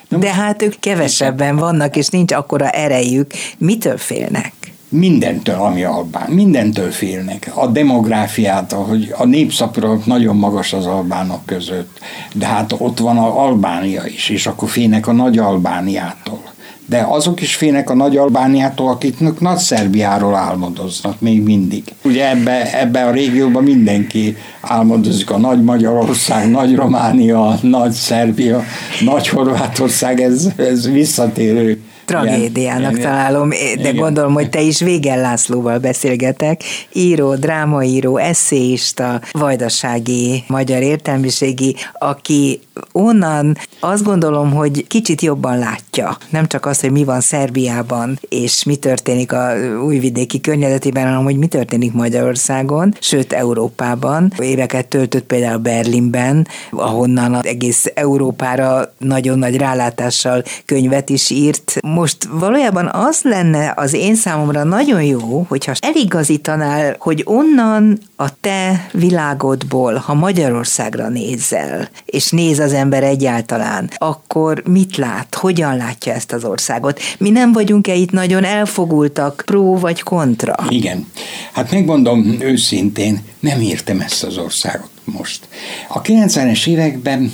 [0.09, 3.33] De, de hát ők kevesebben vannak, és nincs akkora erejük.
[3.57, 4.53] Mitől félnek?
[4.91, 7.51] Mindentől, ami albán, mindentől félnek.
[7.55, 11.99] A demográfiától, hogy a népszapra nagyon magas az albánok között,
[12.33, 16.41] de hát ott van a Albánia is, és akkor félnek a nagy Albániától.
[16.85, 21.83] De azok is félnek a nagy Albániától, akiknek nagy Szerbiáról álmodoznak még mindig.
[22.03, 28.63] Ugye ebbe, ebbe a régióban mindenki álmodozik a nagy Magyarország, nagy Románia, nagy Szerbia,
[29.05, 33.95] nagy Horvátország, ez, ez visszatérő tragédiának igen, találom, de igen.
[33.95, 36.61] gondolom, hogy te is Végel Lászlóval beszélgetek,
[36.93, 42.59] író, drámaíró, eszéista, vajdasági magyar értelmiségi, aki
[42.91, 45.90] onnan azt gondolom, hogy kicsit jobban látja.
[46.29, 49.53] Nem csak azt, hogy mi van Szerbiában, és mi történik a
[49.85, 54.33] újvidéki környezetében, hanem hogy mi történik Magyarországon, sőt Európában.
[54.37, 61.79] Éveket töltött például Berlinben, ahonnan az egész Európára nagyon nagy rálátással könyvet is írt.
[61.81, 68.87] Most valójában az lenne az én számomra nagyon jó, hogyha eligazítanál, hogy onnan a te
[68.91, 75.35] világodból, ha Magyarországra nézel, és néz az ember egyáltalán, akkor mit lát?
[75.35, 76.99] Hogyan látja ezt az országot?
[77.17, 80.55] Mi nem vagyunk-e itt nagyon elfogultak, pró vagy kontra?
[80.69, 81.07] Igen.
[81.51, 85.47] Hát megmondom őszintén, nem értem ezt az országot most.
[85.87, 87.31] A 90-es években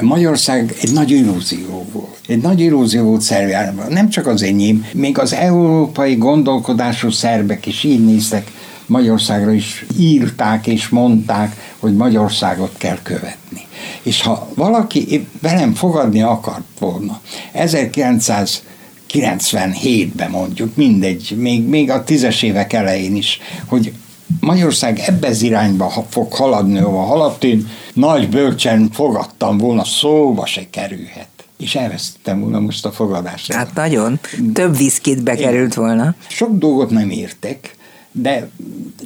[0.00, 2.18] Magyarország egy nagy illúzió volt.
[2.26, 3.92] Egy nagy illúzió volt Szerbiában.
[3.92, 8.50] Nem csak az enyém, még az európai gondolkodású szerbek is így néztek
[8.86, 13.66] Magyarországra is írták és mondták, hogy Magyarországot kell követni.
[14.02, 17.20] És ha valaki velem fogadni akart volna,
[17.54, 23.92] 1997-ben mondjuk, mindegy, még, még a tízes évek elején is, hogy
[24.40, 30.70] Magyarország ebbe az irányba fog haladni, ahova haladt, én nagy bölcsen fogadtam volna, szóba se
[30.70, 31.28] kerülhet.
[31.58, 33.52] És elvesztettem volna most a fogadást.
[33.52, 34.20] Hát nagyon.
[34.52, 36.14] Több viszkit bekerült volna.
[36.26, 37.75] Sok dolgot nem értek,
[38.22, 38.48] de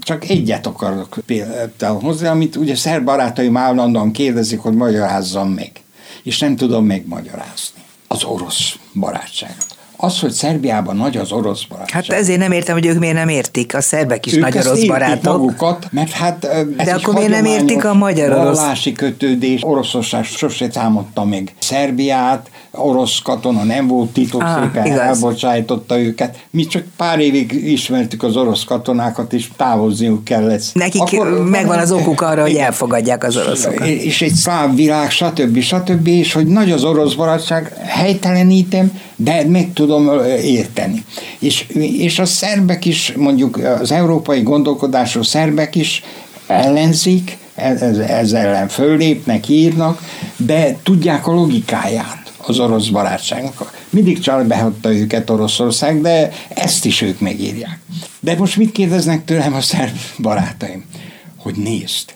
[0.01, 5.70] csak egyet akarok például hozzá, amit ugye szerb barátaim állandóan kérdezik, hogy magyarázzam meg.
[6.23, 7.81] És nem tudom megmagyarázni.
[8.09, 9.66] Az orosz barátságot.
[9.96, 12.05] Az, hogy Szerbiában nagy az orosz barátság.
[12.05, 13.75] Hát ezért nem értem, hogy ők miért nem értik.
[13.75, 15.38] A szerbek is ők nagy orosz barátok.
[15.38, 18.59] magukat, mert hát ez De akkor miért nem értik a magyar orosz?
[18.59, 24.98] Vallási kötődés, oroszosság sose támadta meg Szerbiát, orosz katona nem volt titok, ah, szépen igaz.
[24.98, 26.38] elbocsájtotta őket.
[26.50, 30.62] Mi csak pár évig ismertük az orosz katonákat, és távozniuk kellett.
[30.72, 33.87] Nekik Akkor, megvan az okuk arra, hogy elfogadják az oroszokat.
[33.87, 35.61] És egy szláv világ, stb.
[35.61, 36.06] stb.
[36.06, 40.11] És hogy nagy az orosz barátság, helytelenítem, de meg tudom
[40.42, 41.04] érteni.
[41.38, 41.66] És,
[41.98, 46.02] és a szerbek is, mondjuk az európai gondolkodású szerbek is
[46.46, 50.02] ellenzik, ezzel ellen föllépnek, írnak,
[50.37, 53.85] de tudják a logikáját az orosz barátságnak.
[53.90, 57.81] Mindig csak behagyta őket Oroszország, de ezt is ők megírják.
[58.20, 60.85] De most mit kérdeznek tőlem a szerb barátaim?
[61.37, 62.14] Hogy nézd,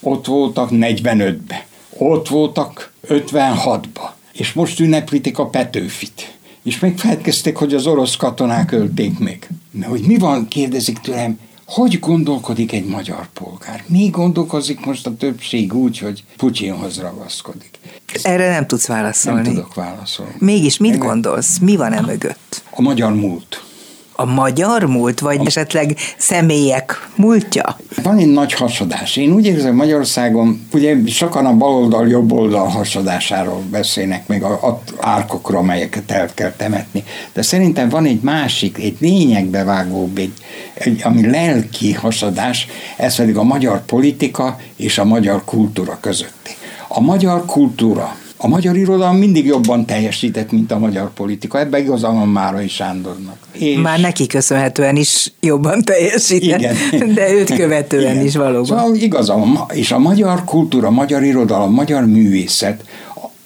[0.00, 1.66] ott voltak 45-be,
[1.98, 6.34] ott voltak 56-ba, és most ünnepítik a Petőfit.
[6.62, 9.48] És megfelelkeztek, hogy az orosz katonák ölték meg.
[9.70, 13.84] Na, hogy mi van, kérdezik tőlem, hogy gondolkodik egy magyar polgár?
[13.86, 17.70] Mi gondolkozik most a többség úgy, hogy Putyinhoz ragaszkodik?
[18.22, 19.42] Erre nem tudsz válaszolni.
[19.42, 20.34] Nem tudok válaszolni.
[20.38, 21.06] Mégis mit Engem?
[21.08, 21.58] gondolsz?
[21.58, 22.62] Mi van e mögött?
[22.70, 23.64] A magyar múlt.
[24.18, 25.42] A magyar múlt, vagy a...
[25.46, 27.76] esetleg személyek múltja?
[28.02, 29.16] Van egy nagy hasadás.
[29.16, 35.58] Én úgy érzem Magyarországon, ugye sokan a baloldal, jobboldal hasadásáról beszélnek, meg a, a árkokról,
[35.58, 37.04] amelyeket el kell temetni.
[37.32, 40.32] De szerintem van egy másik, egy lényegbe vágóbb, egy,
[40.74, 46.50] egy, ami lelki hasadás, ez pedig a magyar politika és a magyar kultúra közötti.
[46.88, 51.58] A magyar kultúra, a magyar irodalom mindig jobban teljesített, mint a magyar politika.
[51.58, 53.36] Ebben igaza van Márai Sándornak.
[53.52, 53.76] És...
[53.76, 56.58] Már neki köszönhetően is jobban teljesített,
[56.92, 57.14] Igen.
[57.14, 58.24] de őt követően Igen.
[58.24, 58.64] is valóban.
[58.64, 59.64] Szóval igaza van.
[59.72, 62.84] És a magyar kultúra, a magyar irodalom, a magyar művészet,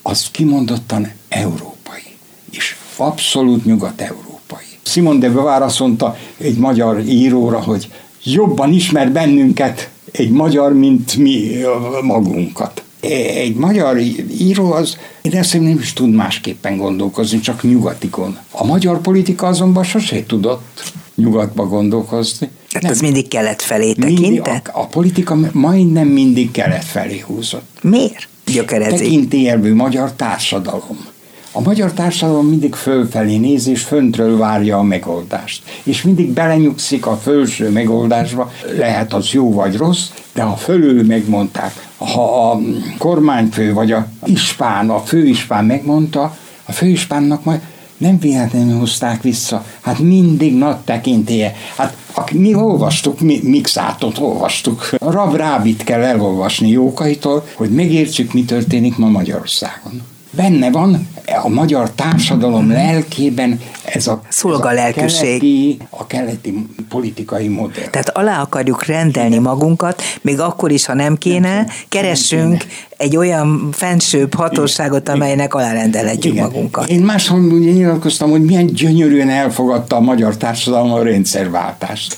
[0.03, 2.03] az kimondottan európai.
[2.51, 4.65] És abszolút nyugat-európai.
[4.83, 7.89] Simon de Beauvoir azt mondta egy magyar íróra, hogy
[8.23, 11.63] jobban ismer bennünket egy magyar, mint mi
[12.03, 13.99] magunkat egy magyar
[14.39, 18.39] író az én ezt nem is tud másképpen gondolkozni, csak nyugatikon.
[18.51, 22.51] A magyar politika azonban sose tudott nyugatba gondolkozni.
[22.73, 22.91] Hát nem.
[22.91, 24.69] az mindig kelet felé tekintett?
[24.69, 27.79] A, a politika majdnem mindig kelet felé húzott.
[27.83, 28.29] Miért?
[28.47, 28.99] Gyökerezik.
[28.99, 31.07] Tekintélyelvű magyar társadalom.
[31.53, 35.63] A magyar társadalom mindig fölfelé néz, és föntről várja a megoldást.
[35.83, 41.89] És mindig belenyugszik a fölső megoldásba, lehet az jó vagy rossz, de ha fölül megmondták,
[42.05, 42.61] ha a
[42.99, 47.61] kormányfő vagy a ispán, a főispán megmondta, a főispánnak majd
[47.97, 49.65] nem véletlenül hozták vissza.
[49.81, 51.55] Hát mindig nagy tekintélye.
[51.77, 51.97] Hát
[52.33, 54.91] mi olvastuk, mi, Mixátot olvastuk.
[54.99, 61.09] Rab Rábit kell elolvasni Jókaitól, hogy megértsük, mi történik ma Magyarországon benne van
[61.43, 67.89] a magyar társadalom lelkében ez a, Szolga ez a, keleti, a keleti politikai modell.
[67.91, 72.65] Tehát alá akarjuk rendelni magunkat, még akkor is, ha nem kéne, keressünk
[72.97, 76.45] egy olyan fensőbb hatóságot, amelynek alárendelhetjük Igen.
[76.45, 76.89] magunkat.
[76.89, 82.17] Én máshol nyilatkoztam, hogy milyen gyönyörűen elfogadta a magyar társadalom a rendszerváltást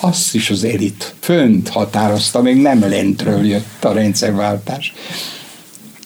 [0.00, 4.92] azt is az elit fönt határozta, még nem lentről jött a rendszerváltás.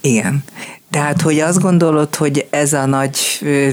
[0.01, 0.45] Igen.
[0.95, 3.19] Tehát, hogy azt gondolod, hogy ez a nagy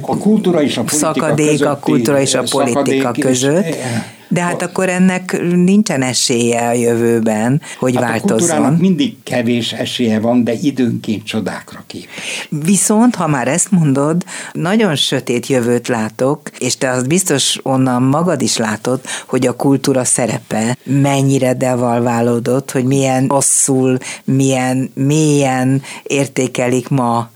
[0.01, 3.75] a kultúra és a szakadék a kultúra és a politika között, és,
[4.31, 8.63] de hát akkor ennek nincsen esélye a jövőben, hogy hát változzon.
[8.63, 12.07] A mindig kevés esélye van, de időnként csodákra kép.
[12.49, 18.41] Viszont, ha már ezt mondod, nagyon sötét jövőt látok, és te azt biztos onnan magad
[18.41, 27.29] is látod, hogy a kultúra szerepe mennyire devalválódott, hogy milyen rosszul, milyen mélyen értékelik ma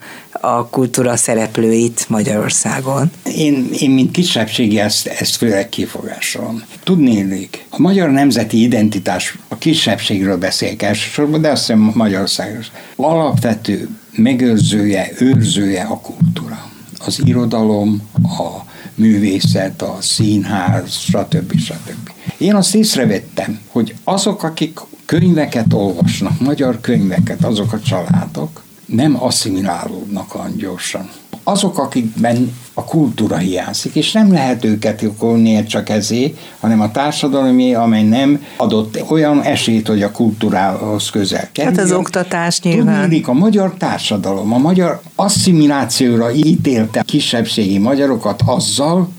[0.45, 3.11] a kultúra szereplőit Magyarországon?
[3.35, 6.63] Én, én mint kisebbségi ezt, ezt főleg kifogásolom.
[6.83, 12.71] Tudnélik, a magyar nemzeti identitás, a kisebbségről beszélek elsősorban, de azt hiszem Magyarországos.
[12.95, 16.69] Alapvető megőrzője, őrzője a kultúra.
[17.05, 18.65] Az irodalom, a
[18.95, 21.57] művészet, a színház, stb.
[21.57, 22.09] stb.
[22.37, 30.35] Én azt észrevettem, hogy azok, akik könyveket olvasnak, magyar könyveket, azok a családok, nem asszimilálódnak
[30.35, 31.09] olyan gyorsan.
[31.43, 37.73] Azok, akikben a kultúra hiányzik, és nem lehet őket okolni csak ezé, hanem a társadalomé,
[37.73, 41.79] amely nem adott olyan esélyt, hogy a kultúrához közel kerüljön.
[41.79, 43.01] Hát az oktatás nyilván.
[43.01, 49.09] Tudnék, a magyar társadalom, a magyar asszimilációra ítélte kisebbségi magyarokat azzal,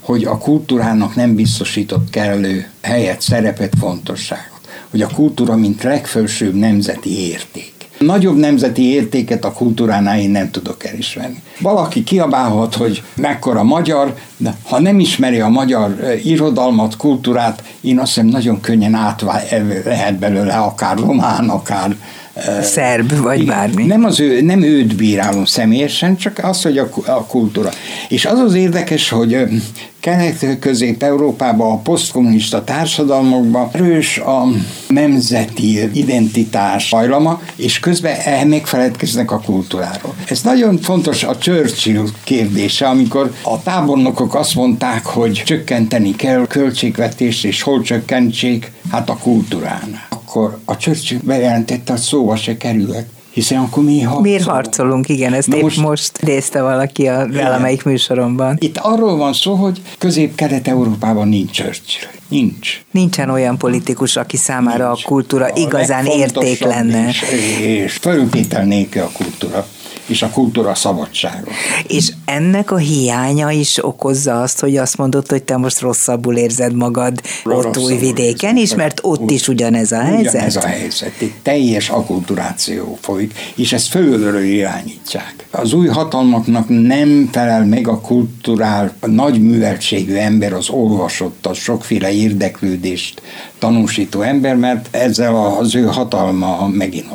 [0.00, 4.60] hogy a kultúrának nem biztosított kellő helyet, szerepet, fontosságot.
[4.90, 7.77] Hogy a kultúra, mint legfelsőbb nemzeti érték.
[7.98, 11.42] Nagyobb nemzeti értéket a kultúránál én nem tudok elismerni.
[11.60, 18.14] Valaki kiabálhat, hogy mekkora magyar, de ha nem ismeri a magyar irodalmat, kultúrát, én azt
[18.14, 19.42] hiszem nagyon könnyen átvá
[19.84, 21.96] lehet belőle akár román, akár
[22.62, 23.84] szerb, vagy igen, bármi.
[23.84, 27.70] Nem, az ő, nem őt bírálom személyesen, csak az, hogy a, a kultúra.
[28.08, 29.46] És az az érdekes, hogy
[30.00, 34.46] Kelet-Közép-Európában, a posztkommunista társadalmakban erős a
[34.88, 40.14] nemzeti identitás hajlama, és közben megfeledkeznek a kultúráról.
[40.28, 47.44] Ez nagyon fontos a Churchill kérdése, amikor a tábornokok azt mondták, hogy csökkenteni kell költségvetést,
[47.44, 50.07] és hol csökkentsék, hát a kultúránál.
[50.28, 54.24] Akkor a Churchill bejelentette, hogy szóba se kerülhet hiszen akkor mi harcolunk.
[54.24, 58.56] Miért harcolunk, igen, ezt épp most, most nézte valaki a valamelyik műsoromban.
[58.60, 62.08] Itt arról van szó, hogy közép-kelet-európában nincs Churchill.
[62.28, 62.80] Nincs.
[62.90, 65.04] Nincsen olyan politikus, aki számára nincs.
[65.04, 67.08] a kultúra a igazán érték lenne.
[67.08, 67.22] És,
[67.60, 69.66] és föltétel nélkül a kultúra
[70.08, 71.50] és a kultúra szabadsága.
[71.86, 76.74] És ennek a hiánya is okozza azt, hogy azt mondod, hogy te most rosszabbul érzed
[76.74, 80.34] magad rosszabbul ott új vidéken is, mert ott úgy, is ugyanez a helyzet.
[80.34, 81.12] Ugyanez a helyzet.
[81.18, 85.46] Egy teljes akulturáció folyik, és ezt fölülről irányítják.
[85.50, 91.56] Az új hatalmaknak nem felel meg a kulturál, a nagy műveltségű ember, az olvasott, az
[91.56, 93.22] sokféle érdeklődést
[93.58, 97.06] tanúsító ember, mert ezzel az ő hatalma megint.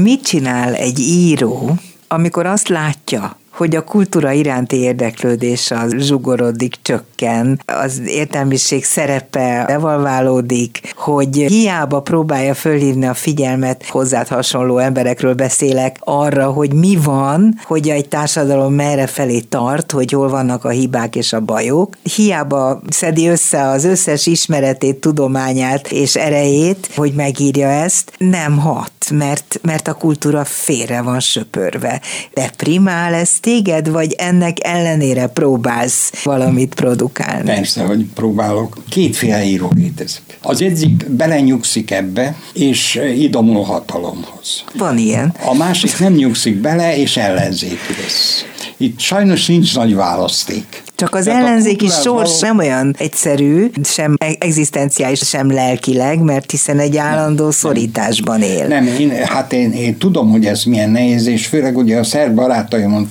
[0.00, 1.76] Mit csinál egy író,
[2.12, 10.92] amikor azt látja, hogy a kultúra iránti érdeklődés az zsugorodik, csökken, az értelmiség szerepe devalválódik,
[10.96, 17.88] hogy hiába próbálja fölhívni a figyelmet, hozzád hasonló emberekről beszélek, arra, hogy mi van, hogy
[17.88, 21.96] egy társadalom merre felé tart, hogy hol vannak a hibák és a bajok.
[22.02, 29.58] Hiába szedi össze az összes ismeretét, tudományát és erejét, hogy megírja ezt, nem hat, mert,
[29.62, 32.00] mert a kultúra félre van söpörve.
[32.34, 37.44] De primál ez téged, vagy ennek ellenére próbálsz valamit produkálni?
[37.44, 38.76] Persze, hogy próbálok.
[38.88, 40.38] Kétféle író létezik.
[40.42, 44.64] Az egyik belenyugszik ebbe, és idomul hatalomhoz.
[44.74, 45.34] Van ilyen.
[45.44, 48.44] A másik nem nyugszik bele, és ellenzéki lesz.
[48.82, 50.82] Itt sajnos nincs nagy választék.
[50.94, 56.78] Csak az Tehát ellenzéki sors való- nem olyan egyszerű, sem egzisztenciális, sem lelkileg, mert hiszen
[56.78, 58.66] egy állandó szorításban él.
[58.66, 62.34] Nem, én, hát én, én tudom, hogy ez milyen nehéz, és főleg ugye a szerb
[62.34, 63.08] barátaimon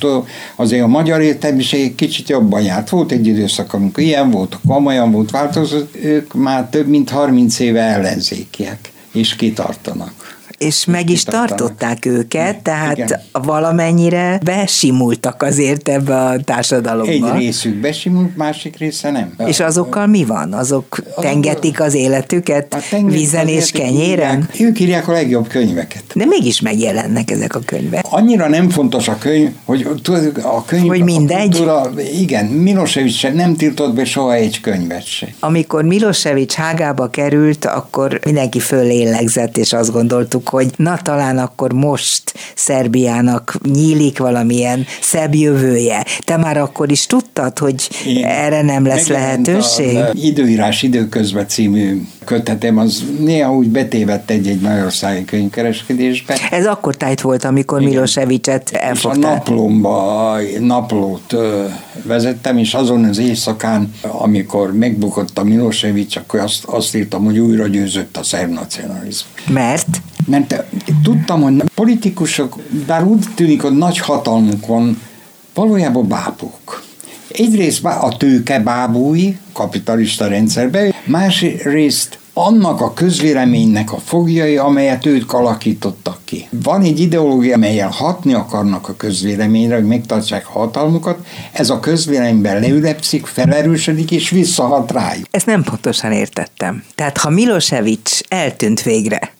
[0.55, 2.89] azért a magyar értelmiség egy kicsit jobban járt.
[2.89, 7.81] Volt egy időszak, amikor ilyen volt, komolyan volt, változott, ők már több mint 30 éve
[7.81, 10.39] ellenzékiek, és kitartanak.
[10.61, 13.19] És meg is tartották őket, tehát Igen.
[13.31, 17.11] valamennyire besimultak azért ebbe a társadalomba.
[17.33, 19.33] Egy részük besimult, másik része nem.
[19.45, 20.53] És azokkal mi van?
[20.53, 24.37] Azok tengetik az életüket Hát tengeri- vízen és kenyéren?
[24.37, 26.03] írják- Ők írják a legjobb könyveket.
[26.15, 28.05] De mégis megjelennek ezek a könyvek.
[28.09, 29.87] Annyira nem fontos a könyv, hogy
[30.43, 30.87] a könyv...
[30.87, 31.49] Hogy a mindegy?
[31.49, 35.27] kultúra- igen, Milosevic se nem tiltott be soha egy könyvet se.
[35.39, 42.33] Amikor Milosevic hágába került, akkor mindenki fölélegzett, és azt gondoltuk, hogy na talán akkor most
[42.55, 46.05] Szerbiának nyílik valamilyen szebb jövője.
[46.19, 49.97] Te már akkor is tudtad, hogy Én- erre nem lesz lehetőség?
[49.97, 56.37] A időírás időközben című kötetem, az néha úgy betévedt egy-egy magyarországi könyvkereskedésbe.
[56.51, 57.79] Ez akkor tájt volt, amikor.
[57.81, 61.35] Milosevicet És a naplomba naplót
[62.03, 67.67] vezettem, és azon az éjszakán, amikor megbukott a Milosevic, akkor azt, azt írtam, hogy újra
[67.67, 69.43] győzött a szerb nacionalizmus.
[69.49, 69.87] Mert
[70.27, 70.63] Mert
[71.03, 75.01] tudtam, hogy politikusok, bár úgy tűnik, hogy nagy hatalmuk van,
[75.53, 76.83] valójában bábuk.
[77.27, 86.19] Egyrészt a tőke bábúi, kapitalista rendszerben, másrészt annak a közvéleménynek a fogjai, amelyet ők alakítottak
[86.25, 86.47] ki.
[86.49, 92.59] Van egy ideológia, amelyel hatni akarnak a közvéleményre, hogy megtartsák a hatalmukat, ez a közvéleményben
[92.59, 95.25] leülepszik, felerősödik és visszahat rájuk.
[95.31, 96.83] ezt nem pontosan értettem.
[96.95, 99.33] Tehát ha Milosevic eltűnt végre,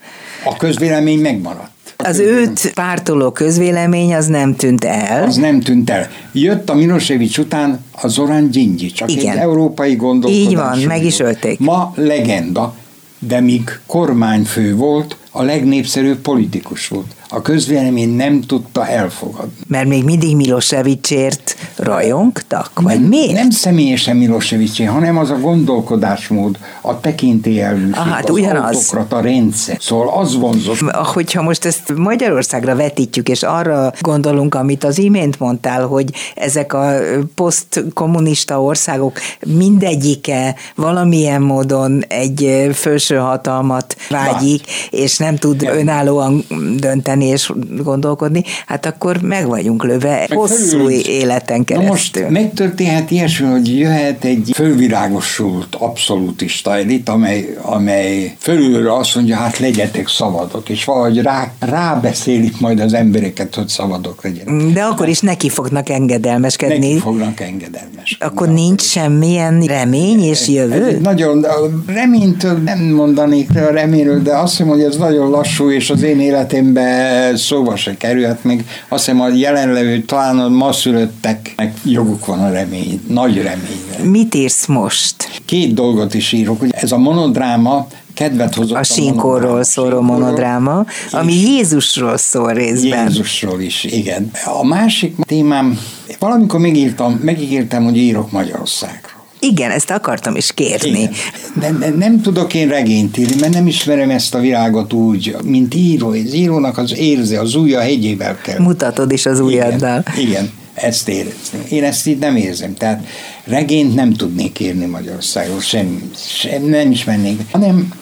[0.44, 1.70] A közvélemény megmaradt.
[1.98, 6.10] az őt pártoló közvélemény az nem tűnt el, Az nem tűnt el.
[6.32, 9.32] Jött a Milosevic után a Zoran Gyingyi, csak Igen.
[9.34, 10.46] egy európai gondolkodás.
[10.48, 11.60] Így van, meg is ölték.
[11.60, 12.74] Ma legenda,
[13.20, 17.06] de míg kormányfő volt, a legnépszerűbb politikus volt.
[17.34, 19.52] A közvélemény nem tudta elfogadni.
[19.68, 23.34] mert még mindig Milosevicért rajongtak, vagy nem, miért?
[23.34, 28.76] Nem személyesen Milosevicé, hanem az a gondolkodásmód, a tekintélyelvűség, Ah, hát az ugyanaz.
[28.76, 29.78] autokrata rendszer.
[29.80, 30.80] Szóval az vonzott.
[30.92, 36.94] Hogyha most ezt Magyarországra vetítjük, és arra gondolunk, amit az imént mondtál, hogy ezek a
[37.36, 45.76] posztkommunista országok mindegyike valamilyen módon egy felső hatalmat vágyik, és nem tud Ja.
[45.76, 46.44] önállóan
[46.80, 47.52] dönteni és
[47.84, 51.90] gondolkodni, hát akkor meg vagyunk löve Meg hosszú fölül- életen Na keresztül.
[51.90, 59.58] most megtörténhet ilyesmi, hogy jöhet egy fölvilágosult abszolútista elit, amely, amely fölülről azt mondja, hát
[59.60, 64.74] legyetek szabadok, és valahogy rá, rábeszélik majd az embereket, hogy szabadok legyenek.
[64.74, 66.78] De akkor is neki fognak engedelmeskedni.
[66.88, 68.18] Neki fognak engedelmes.
[68.20, 71.00] Akkor nincs semmilyen remény és jövő?
[71.02, 71.46] nagyon,
[71.88, 76.20] reménytől nem mondanék a reményről, de azt hiszem, hogy ez nagyon lassú, és az én
[76.20, 78.66] életemben szóba se kerülhet meg.
[78.88, 84.04] Azt hiszem, a jelenlevő, talán a ma szülötteknek joguk van a remény, nagy reményre.
[84.04, 85.42] Mit írsz most?
[85.46, 91.34] Két dolgot is írok, hogy ez a monodráma kedvet hozott A sinkóról szóló monodráma, ami
[91.34, 93.08] Jézusról szól részben.
[93.08, 94.32] Jézusról is, igen.
[94.62, 95.80] A másik témám,
[96.20, 99.11] valamikor megírtam, megígértem, hogy írok Magyarországról.
[99.44, 100.90] Igen, ezt akartam is kérni.
[100.90, 101.12] Igen.
[101.56, 105.76] De, de nem tudok én regényt írni, mert nem ismerem ezt a világot úgy, mint
[105.76, 106.10] író.
[106.10, 108.60] Az írónak az érzi, az ujja hegyével kell.
[108.60, 110.04] Mutatod is az ujjaddal.
[110.18, 111.60] Igen, igen, ezt érezni.
[111.70, 112.74] Én ezt így nem érzem.
[112.74, 113.06] Tehát
[113.44, 117.42] regényt nem tudnék írni Magyarországon, sem, sem nem is mennék.
[117.52, 117.94] Hanem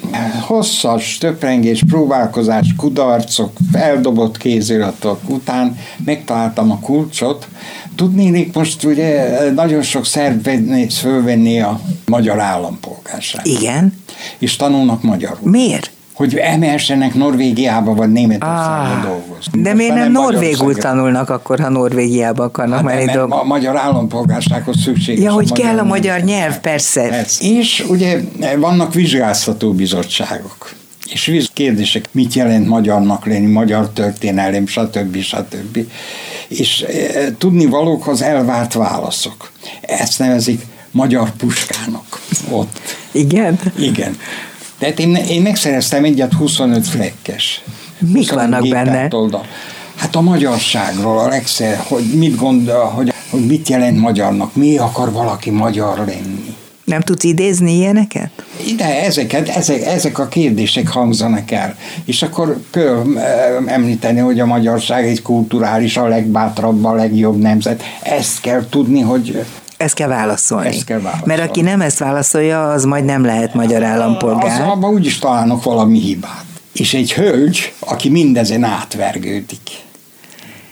[0.41, 7.47] hosszas, töprengés, próbálkozás, kudarcok, eldobott kéziratok után megtaláltam a kulcsot.
[7.95, 10.49] Tudnélik most ugye nagyon sok szerb
[10.91, 13.47] fölvenni a magyar állampolgárságot.
[13.47, 14.03] Igen.
[14.37, 15.49] És tanulnak magyarul.
[15.49, 15.91] Miért?
[16.19, 19.61] Hogy emelsenek Norvégiába vagy Németországba Ah, dolgozni.
[19.61, 23.41] de miért nem norvégul tanulnak akkor, ha Norvégiába akarnak Hát menni dolgozni?
[23.41, 25.23] a magyar állampolgársághoz szükséges.
[25.23, 27.07] Ja, hogy kell a magyar nyelv, persze.
[27.09, 27.45] Persze.
[27.45, 28.19] És ugye
[28.57, 30.69] vannak vizsgáztató bizottságok.
[31.11, 35.17] És kérdések, mit jelent magyarnak lenni, magyar történelem, stb.
[35.21, 35.77] stb.
[36.47, 39.51] És e, tudni valók az elvárt válaszok.
[39.81, 40.61] Ezt nevezik
[40.91, 42.79] magyar puskának ott.
[43.11, 43.59] Igen?
[43.77, 44.15] Igen.
[44.79, 47.63] Tehát én, én megszereztem egyet 25 flekkes.
[47.99, 48.91] Mik 25 vannak benne?
[48.91, 49.45] géppártoldal.
[49.95, 55.11] Hát a magyarságról, a legszer, hogy mit gondol, hogy, hogy mit jelent magyarnak, mi akar
[55.11, 56.55] valaki magyar lenni.
[56.83, 58.29] Nem tudsz idézni ilyeneket?
[58.77, 61.75] De ezeket, ezek, ezek a kérdések hangzanak el.
[62.05, 63.05] És akkor kell
[63.65, 67.83] említeni, hogy a magyarság egy kulturális, a legbátrabb, a legjobb nemzet.
[68.01, 69.45] Ezt kell tudni, hogy
[69.79, 70.67] Ezt kell válaszolni.
[70.67, 71.33] Ezt kell válaszolni.
[71.35, 74.61] Mert aki nem ezt válaszolja, az majd nem lehet magyar állampolgár.
[74.61, 76.45] Az, abban úgyis találnak valami hibát.
[76.73, 79.69] És egy hölgy, aki mindezen átvergődik,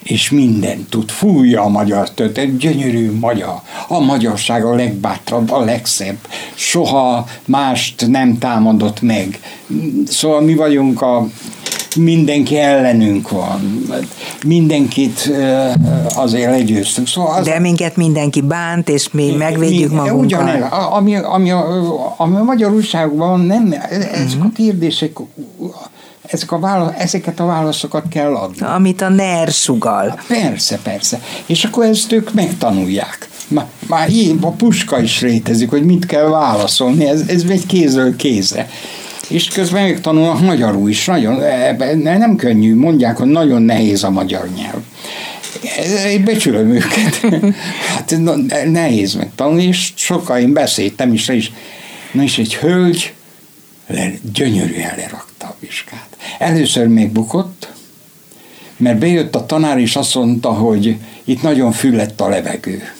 [0.03, 3.62] és mindent tud, fújja a magyar egy gyönyörű magyar.
[3.88, 6.18] A magyarság a legbátrabb, a legszebb.
[6.55, 9.39] Soha mást nem támadott meg.
[10.08, 11.28] Szóval mi vagyunk a
[11.97, 13.87] mindenki ellenünk van.
[14.45, 15.31] Mindenkit
[16.15, 17.07] azért legyőztünk.
[17.07, 20.25] Szóval az, De minket mindenki bánt, és mi megvédjük magunkat.
[20.25, 23.75] Ugyanez, ami, ami, a, ami a magyar újságban nem,
[24.11, 25.11] ezek a kérdések
[26.31, 28.65] ezek a válasz, ezeket a válaszokat kell adni.
[28.65, 30.19] Amit a NER sugal.
[30.27, 31.21] Persze, persze.
[31.45, 33.29] És akkor ezt ők megtanulják.
[33.47, 34.09] Már, már
[34.41, 38.69] a puska is létezik, hogy mit kell válaszolni, ez, ez egy kézről kézre.
[39.28, 41.05] És közben megtanulnak magyarul is.
[41.05, 41.41] Nagyon,
[42.01, 44.82] nem könnyű, mondják, hogy nagyon nehéz a magyar nyelv.
[46.07, 47.21] Én becsülöm őket.
[47.95, 48.17] Hát
[48.65, 51.51] nehéz megtanulni, és sokkal én beszéltem is, és
[52.11, 53.13] na és egy hölgy
[53.88, 56.17] le, gyönyörűen lerakta a vizsgát.
[56.39, 57.67] Először még bukott,
[58.78, 62.93] mert bejött a tanár, és azt mondta, hogy itt nagyon füllett a levegő.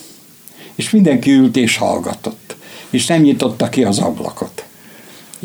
[0.76, 2.56] És mindenki ült és hallgatott,
[2.90, 4.67] és nem nyitotta ki az ablakot.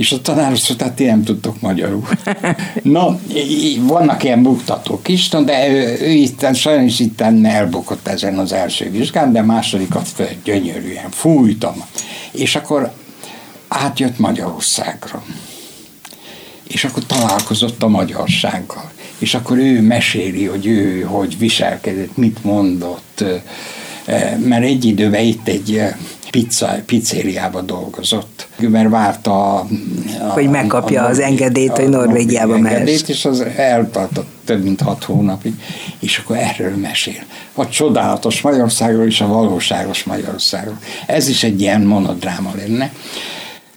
[0.03, 2.09] És a tanár azt mondta, hát ti nem tudtok magyarul.
[2.83, 3.19] Na,
[3.81, 9.33] vannak ilyen buktatók is, de ő, ő itten, sajnos itten elbukott ezen az első vizsgán,
[9.33, 11.85] de másodikat föl, gyönyörűen fújtam.
[12.33, 12.93] És akkor
[13.69, 15.23] átjött Magyarországra.
[16.69, 18.91] És akkor találkozott a magyarsággal.
[19.19, 23.25] És akkor ő meséli, hogy ő hogy viselkedett, mit mondott,
[24.39, 25.83] mert egy időben itt egy
[26.33, 29.67] pizza, pizzériába dolgozott, mert várta a,
[30.21, 32.89] a, hogy megkapja a, a az engedélyt, hogy Norvégiába mehet.
[32.89, 35.53] és az eltartott több mint hat hónapig,
[36.01, 37.23] és akkor erről mesél.
[37.53, 40.79] A csodálatos Magyarországról és a valóságos Magyarországról.
[41.07, 42.93] Ez is egy ilyen monodráma lenne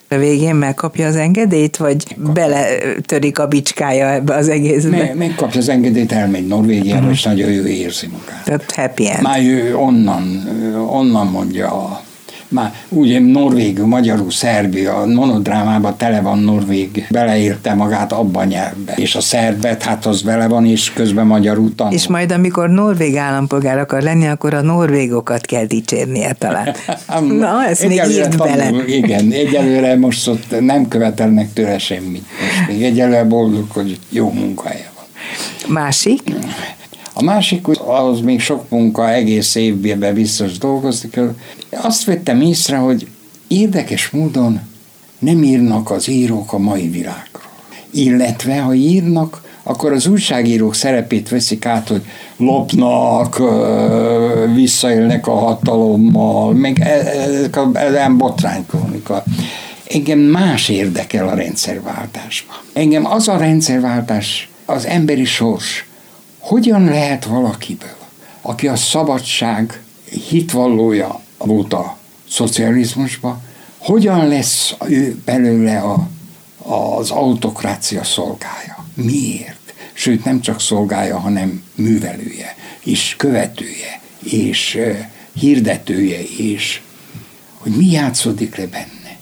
[0.07, 4.97] a végén megkapja az engedélyt, vagy beletörik a bicskája ebbe az egészbe?
[4.97, 7.13] Meg, megkapja az engedélyt, elmegy Norvégiába, uh-huh.
[7.13, 8.43] és nagyon jó érzi magát.
[8.43, 9.21] Tehát happy end.
[9.21, 10.47] Már ő onnan,
[10.89, 12.03] onnan mondja a
[12.47, 18.93] már úgy norvégül, magyarul, szerbia, a monodrámában tele van norvég, beleérte magát abban a nyelvbe.
[18.95, 21.93] És a szerbet, hát az vele van, és közben magyarul tanul.
[21.93, 26.75] És majd amikor norvég állampolgár akar lenni, akkor a norvégokat kell dicsérnie talán.
[27.39, 28.71] Na, ezt még írd bele.
[28.87, 32.23] Igen, egyelőre most ott nem követelnek tőle semmit.
[32.39, 35.05] Most még egyelőre boldog, hogy jó munkahelye van.
[35.73, 36.21] Másik?
[37.17, 41.35] A másik, az még sok munka, egész évben biztos dolgozni kell.
[41.69, 43.07] Azt vettem észre, hogy
[43.47, 44.59] érdekes módon
[45.19, 47.51] nem írnak az írók a mai világról.
[47.91, 52.01] Illetve, ha írnak, akkor az újságírók szerepét veszik át, hogy
[52.37, 53.41] lopnak,
[54.53, 57.71] visszaélnek a hatalommal, meg e, ezek a
[58.17, 59.23] botránykrónika.
[59.89, 62.55] Engem más érdekel a rendszerváltásban.
[62.73, 65.85] Engem az a rendszerváltás, az emberi sors,
[66.45, 67.97] hogyan lehet valakiből,
[68.41, 69.81] aki a szabadság
[70.29, 71.97] hitvallója volt a
[72.29, 73.41] szocializmusba,
[73.77, 76.07] hogyan lesz ő belőle a,
[76.97, 78.85] az autokrácia szolgája?
[78.93, 79.73] Miért?
[79.93, 84.79] Sőt, nem csak szolgája, hanem művelője, és követője, és
[85.33, 86.81] hirdetője, és
[87.57, 89.17] hogy mi játszódik le benne.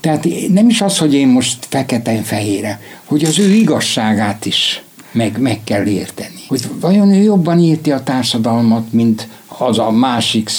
[0.00, 4.83] Tehát nem is az, hogy én most fekete-fehére, hogy az ő igazságát is
[5.14, 6.40] meg, meg kell érteni.
[6.48, 10.50] Hogy vajon ő jobban érti a társadalmat, mint az a másik,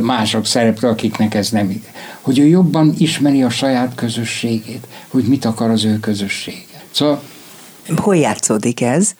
[0.00, 1.90] mások szereplő, akiknek ez nem igaz.
[2.20, 6.84] Hogy ő jobban ismeri a saját közösségét, hogy mit akar az ő közössége.
[6.90, 7.22] Szóval
[7.96, 9.14] Hol játszódik ez?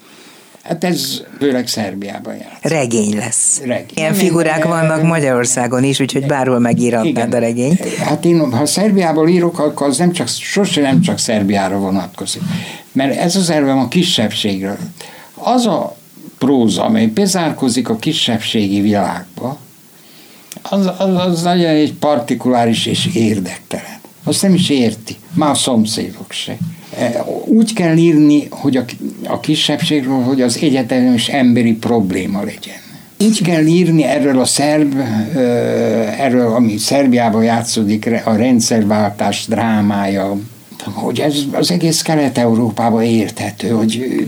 [0.62, 2.70] Hát ez főleg Szerbiában játszik.
[2.70, 3.60] Regény lesz.
[3.64, 3.86] Regény.
[3.94, 7.94] Ilyen figurák vannak Magyarországon is, úgyhogy bárhol megírhatnád a regényt.
[7.94, 12.42] Hát én, ha Szerbiából írok, akkor az nem csak, sose nem csak Szerbiára vonatkozik.
[12.92, 14.78] Mert ez az elvem a kisebbségről.
[15.34, 15.96] Az a
[16.38, 19.58] próza, amely bezárkozik a kisebbségi világba,
[20.62, 24.00] az, az, az nagyon egy partikuláris és érdektelen.
[24.24, 26.56] Azt nem is érti, már a szomszédok se.
[26.98, 28.84] E, úgy kell írni, hogy a,
[29.26, 32.80] a kisebbségről, hogy az egyetemes emberi probléma legyen.
[33.18, 34.94] Így kell írni erről a szerb,
[36.18, 40.38] erről, ami Szerbiában játszódik, a rendszerváltás drámája,
[40.84, 44.24] hogy ez az egész Kelet-Európában érthető, hogy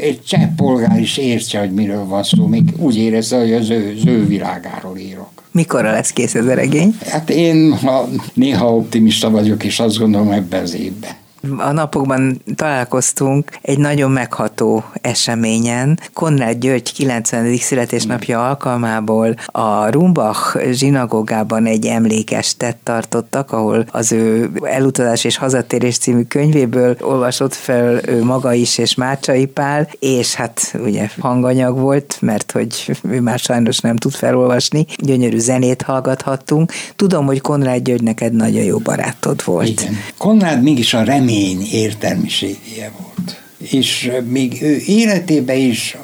[0.00, 3.94] egy cseh polgár is értse, hogy miről van szó, még úgy érezze, hogy az ő,
[3.98, 5.42] az ő világáról írok.
[5.52, 6.96] Mikorra lesz kész ez a regény?
[7.06, 11.10] Hát én ha néha optimista vagyok, és azt gondolom ebben az évben.
[11.58, 15.98] A napokban találkoztunk egy nagyon megható eseményen.
[16.12, 17.56] Konrád György 90.
[17.56, 26.22] születésnapja alkalmából a Rumbach zsinagógában egy emlékestet tartottak, ahol az ő Elutazás és Hazatérés című
[26.22, 32.52] könyvéből olvasott fel ő maga is, és Mácsai Pál, és hát ugye hanganyag volt, mert
[32.52, 34.86] hogy ő már sajnos nem tud felolvasni.
[34.96, 36.72] Gyönyörű zenét hallgathattunk.
[36.96, 39.68] Tudom, hogy Konrád György neked nagyon jó barátod volt.
[39.68, 39.94] Igen.
[40.18, 41.35] Konrád mégis a remény
[41.72, 43.40] értelmiségéje volt.
[43.70, 45.96] És még ő életébe is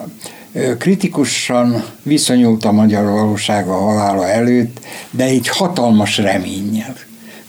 [0.78, 4.80] kritikusan viszonyult a magyar valóság a halála előtt,
[5.11, 6.97] de egy hatalmas reménnyel.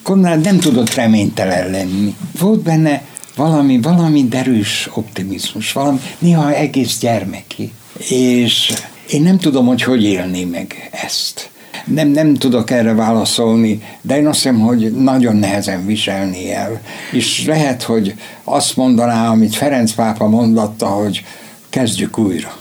[0.02, 2.16] Konrád nem tudott reménytelen lenni.
[2.40, 3.04] Volt benne
[3.36, 7.72] valami, valami derűs optimizmus, valami néha egész gyermeki.
[8.10, 8.74] És
[9.10, 11.50] én nem tudom, hogy hogy élni meg ezt.
[11.86, 16.82] Nem, nem tudok erre válaszolni, de én azt hiszem, hogy nagyon nehezen viselni el.
[17.12, 18.14] És lehet, hogy
[18.44, 21.26] azt mondaná, amit Ferenc pápa mondatta, hogy
[21.70, 22.58] kezdjük újra.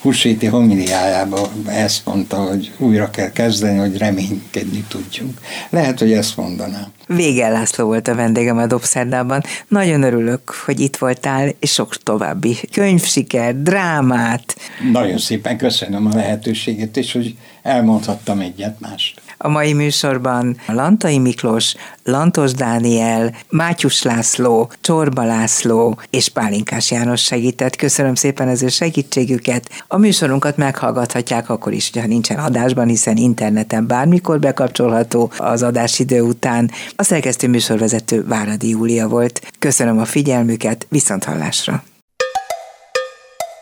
[0.00, 5.38] Husséti homiliájában ezt mondta, hogy újra kell kezdeni, hogy reménykedni tudjunk.
[5.70, 6.86] Lehet, hogy ezt mondanám.
[7.06, 9.42] Vége László volt a vendégem a Dobszerdában.
[9.68, 14.56] Nagyon örülök, hogy itt voltál, és sok további könyvsiker, drámát.
[14.92, 17.34] Nagyon szépen köszönöm a lehetőséget, és hogy
[17.64, 19.20] elmondhattam egyet mást.
[19.38, 27.76] A mai műsorban Lantai Miklós, Lantos Dániel, Mátyus László, Csorba László és Pálinkás János segített.
[27.76, 29.68] Köszönöm szépen az ő segítségüket.
[29.88, 36.70] A műsorunkat meghallgathatják akkor is, ha nincsen adásban, hiszen interneten bármikor bekapcsolható az adásidő után.
[36.96, 39.40] A szerkesztő műsorvezető Váradi Júlia volt.
[39.58, 41.84] Köszönöm a figyelmüket, viszont hallásra.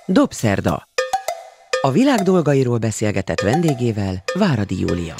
[0.07, 0.90] Dobszerda.
[1.85, 5.14] A világ dolgairól beszélgetett vendégével Váradi Júlia.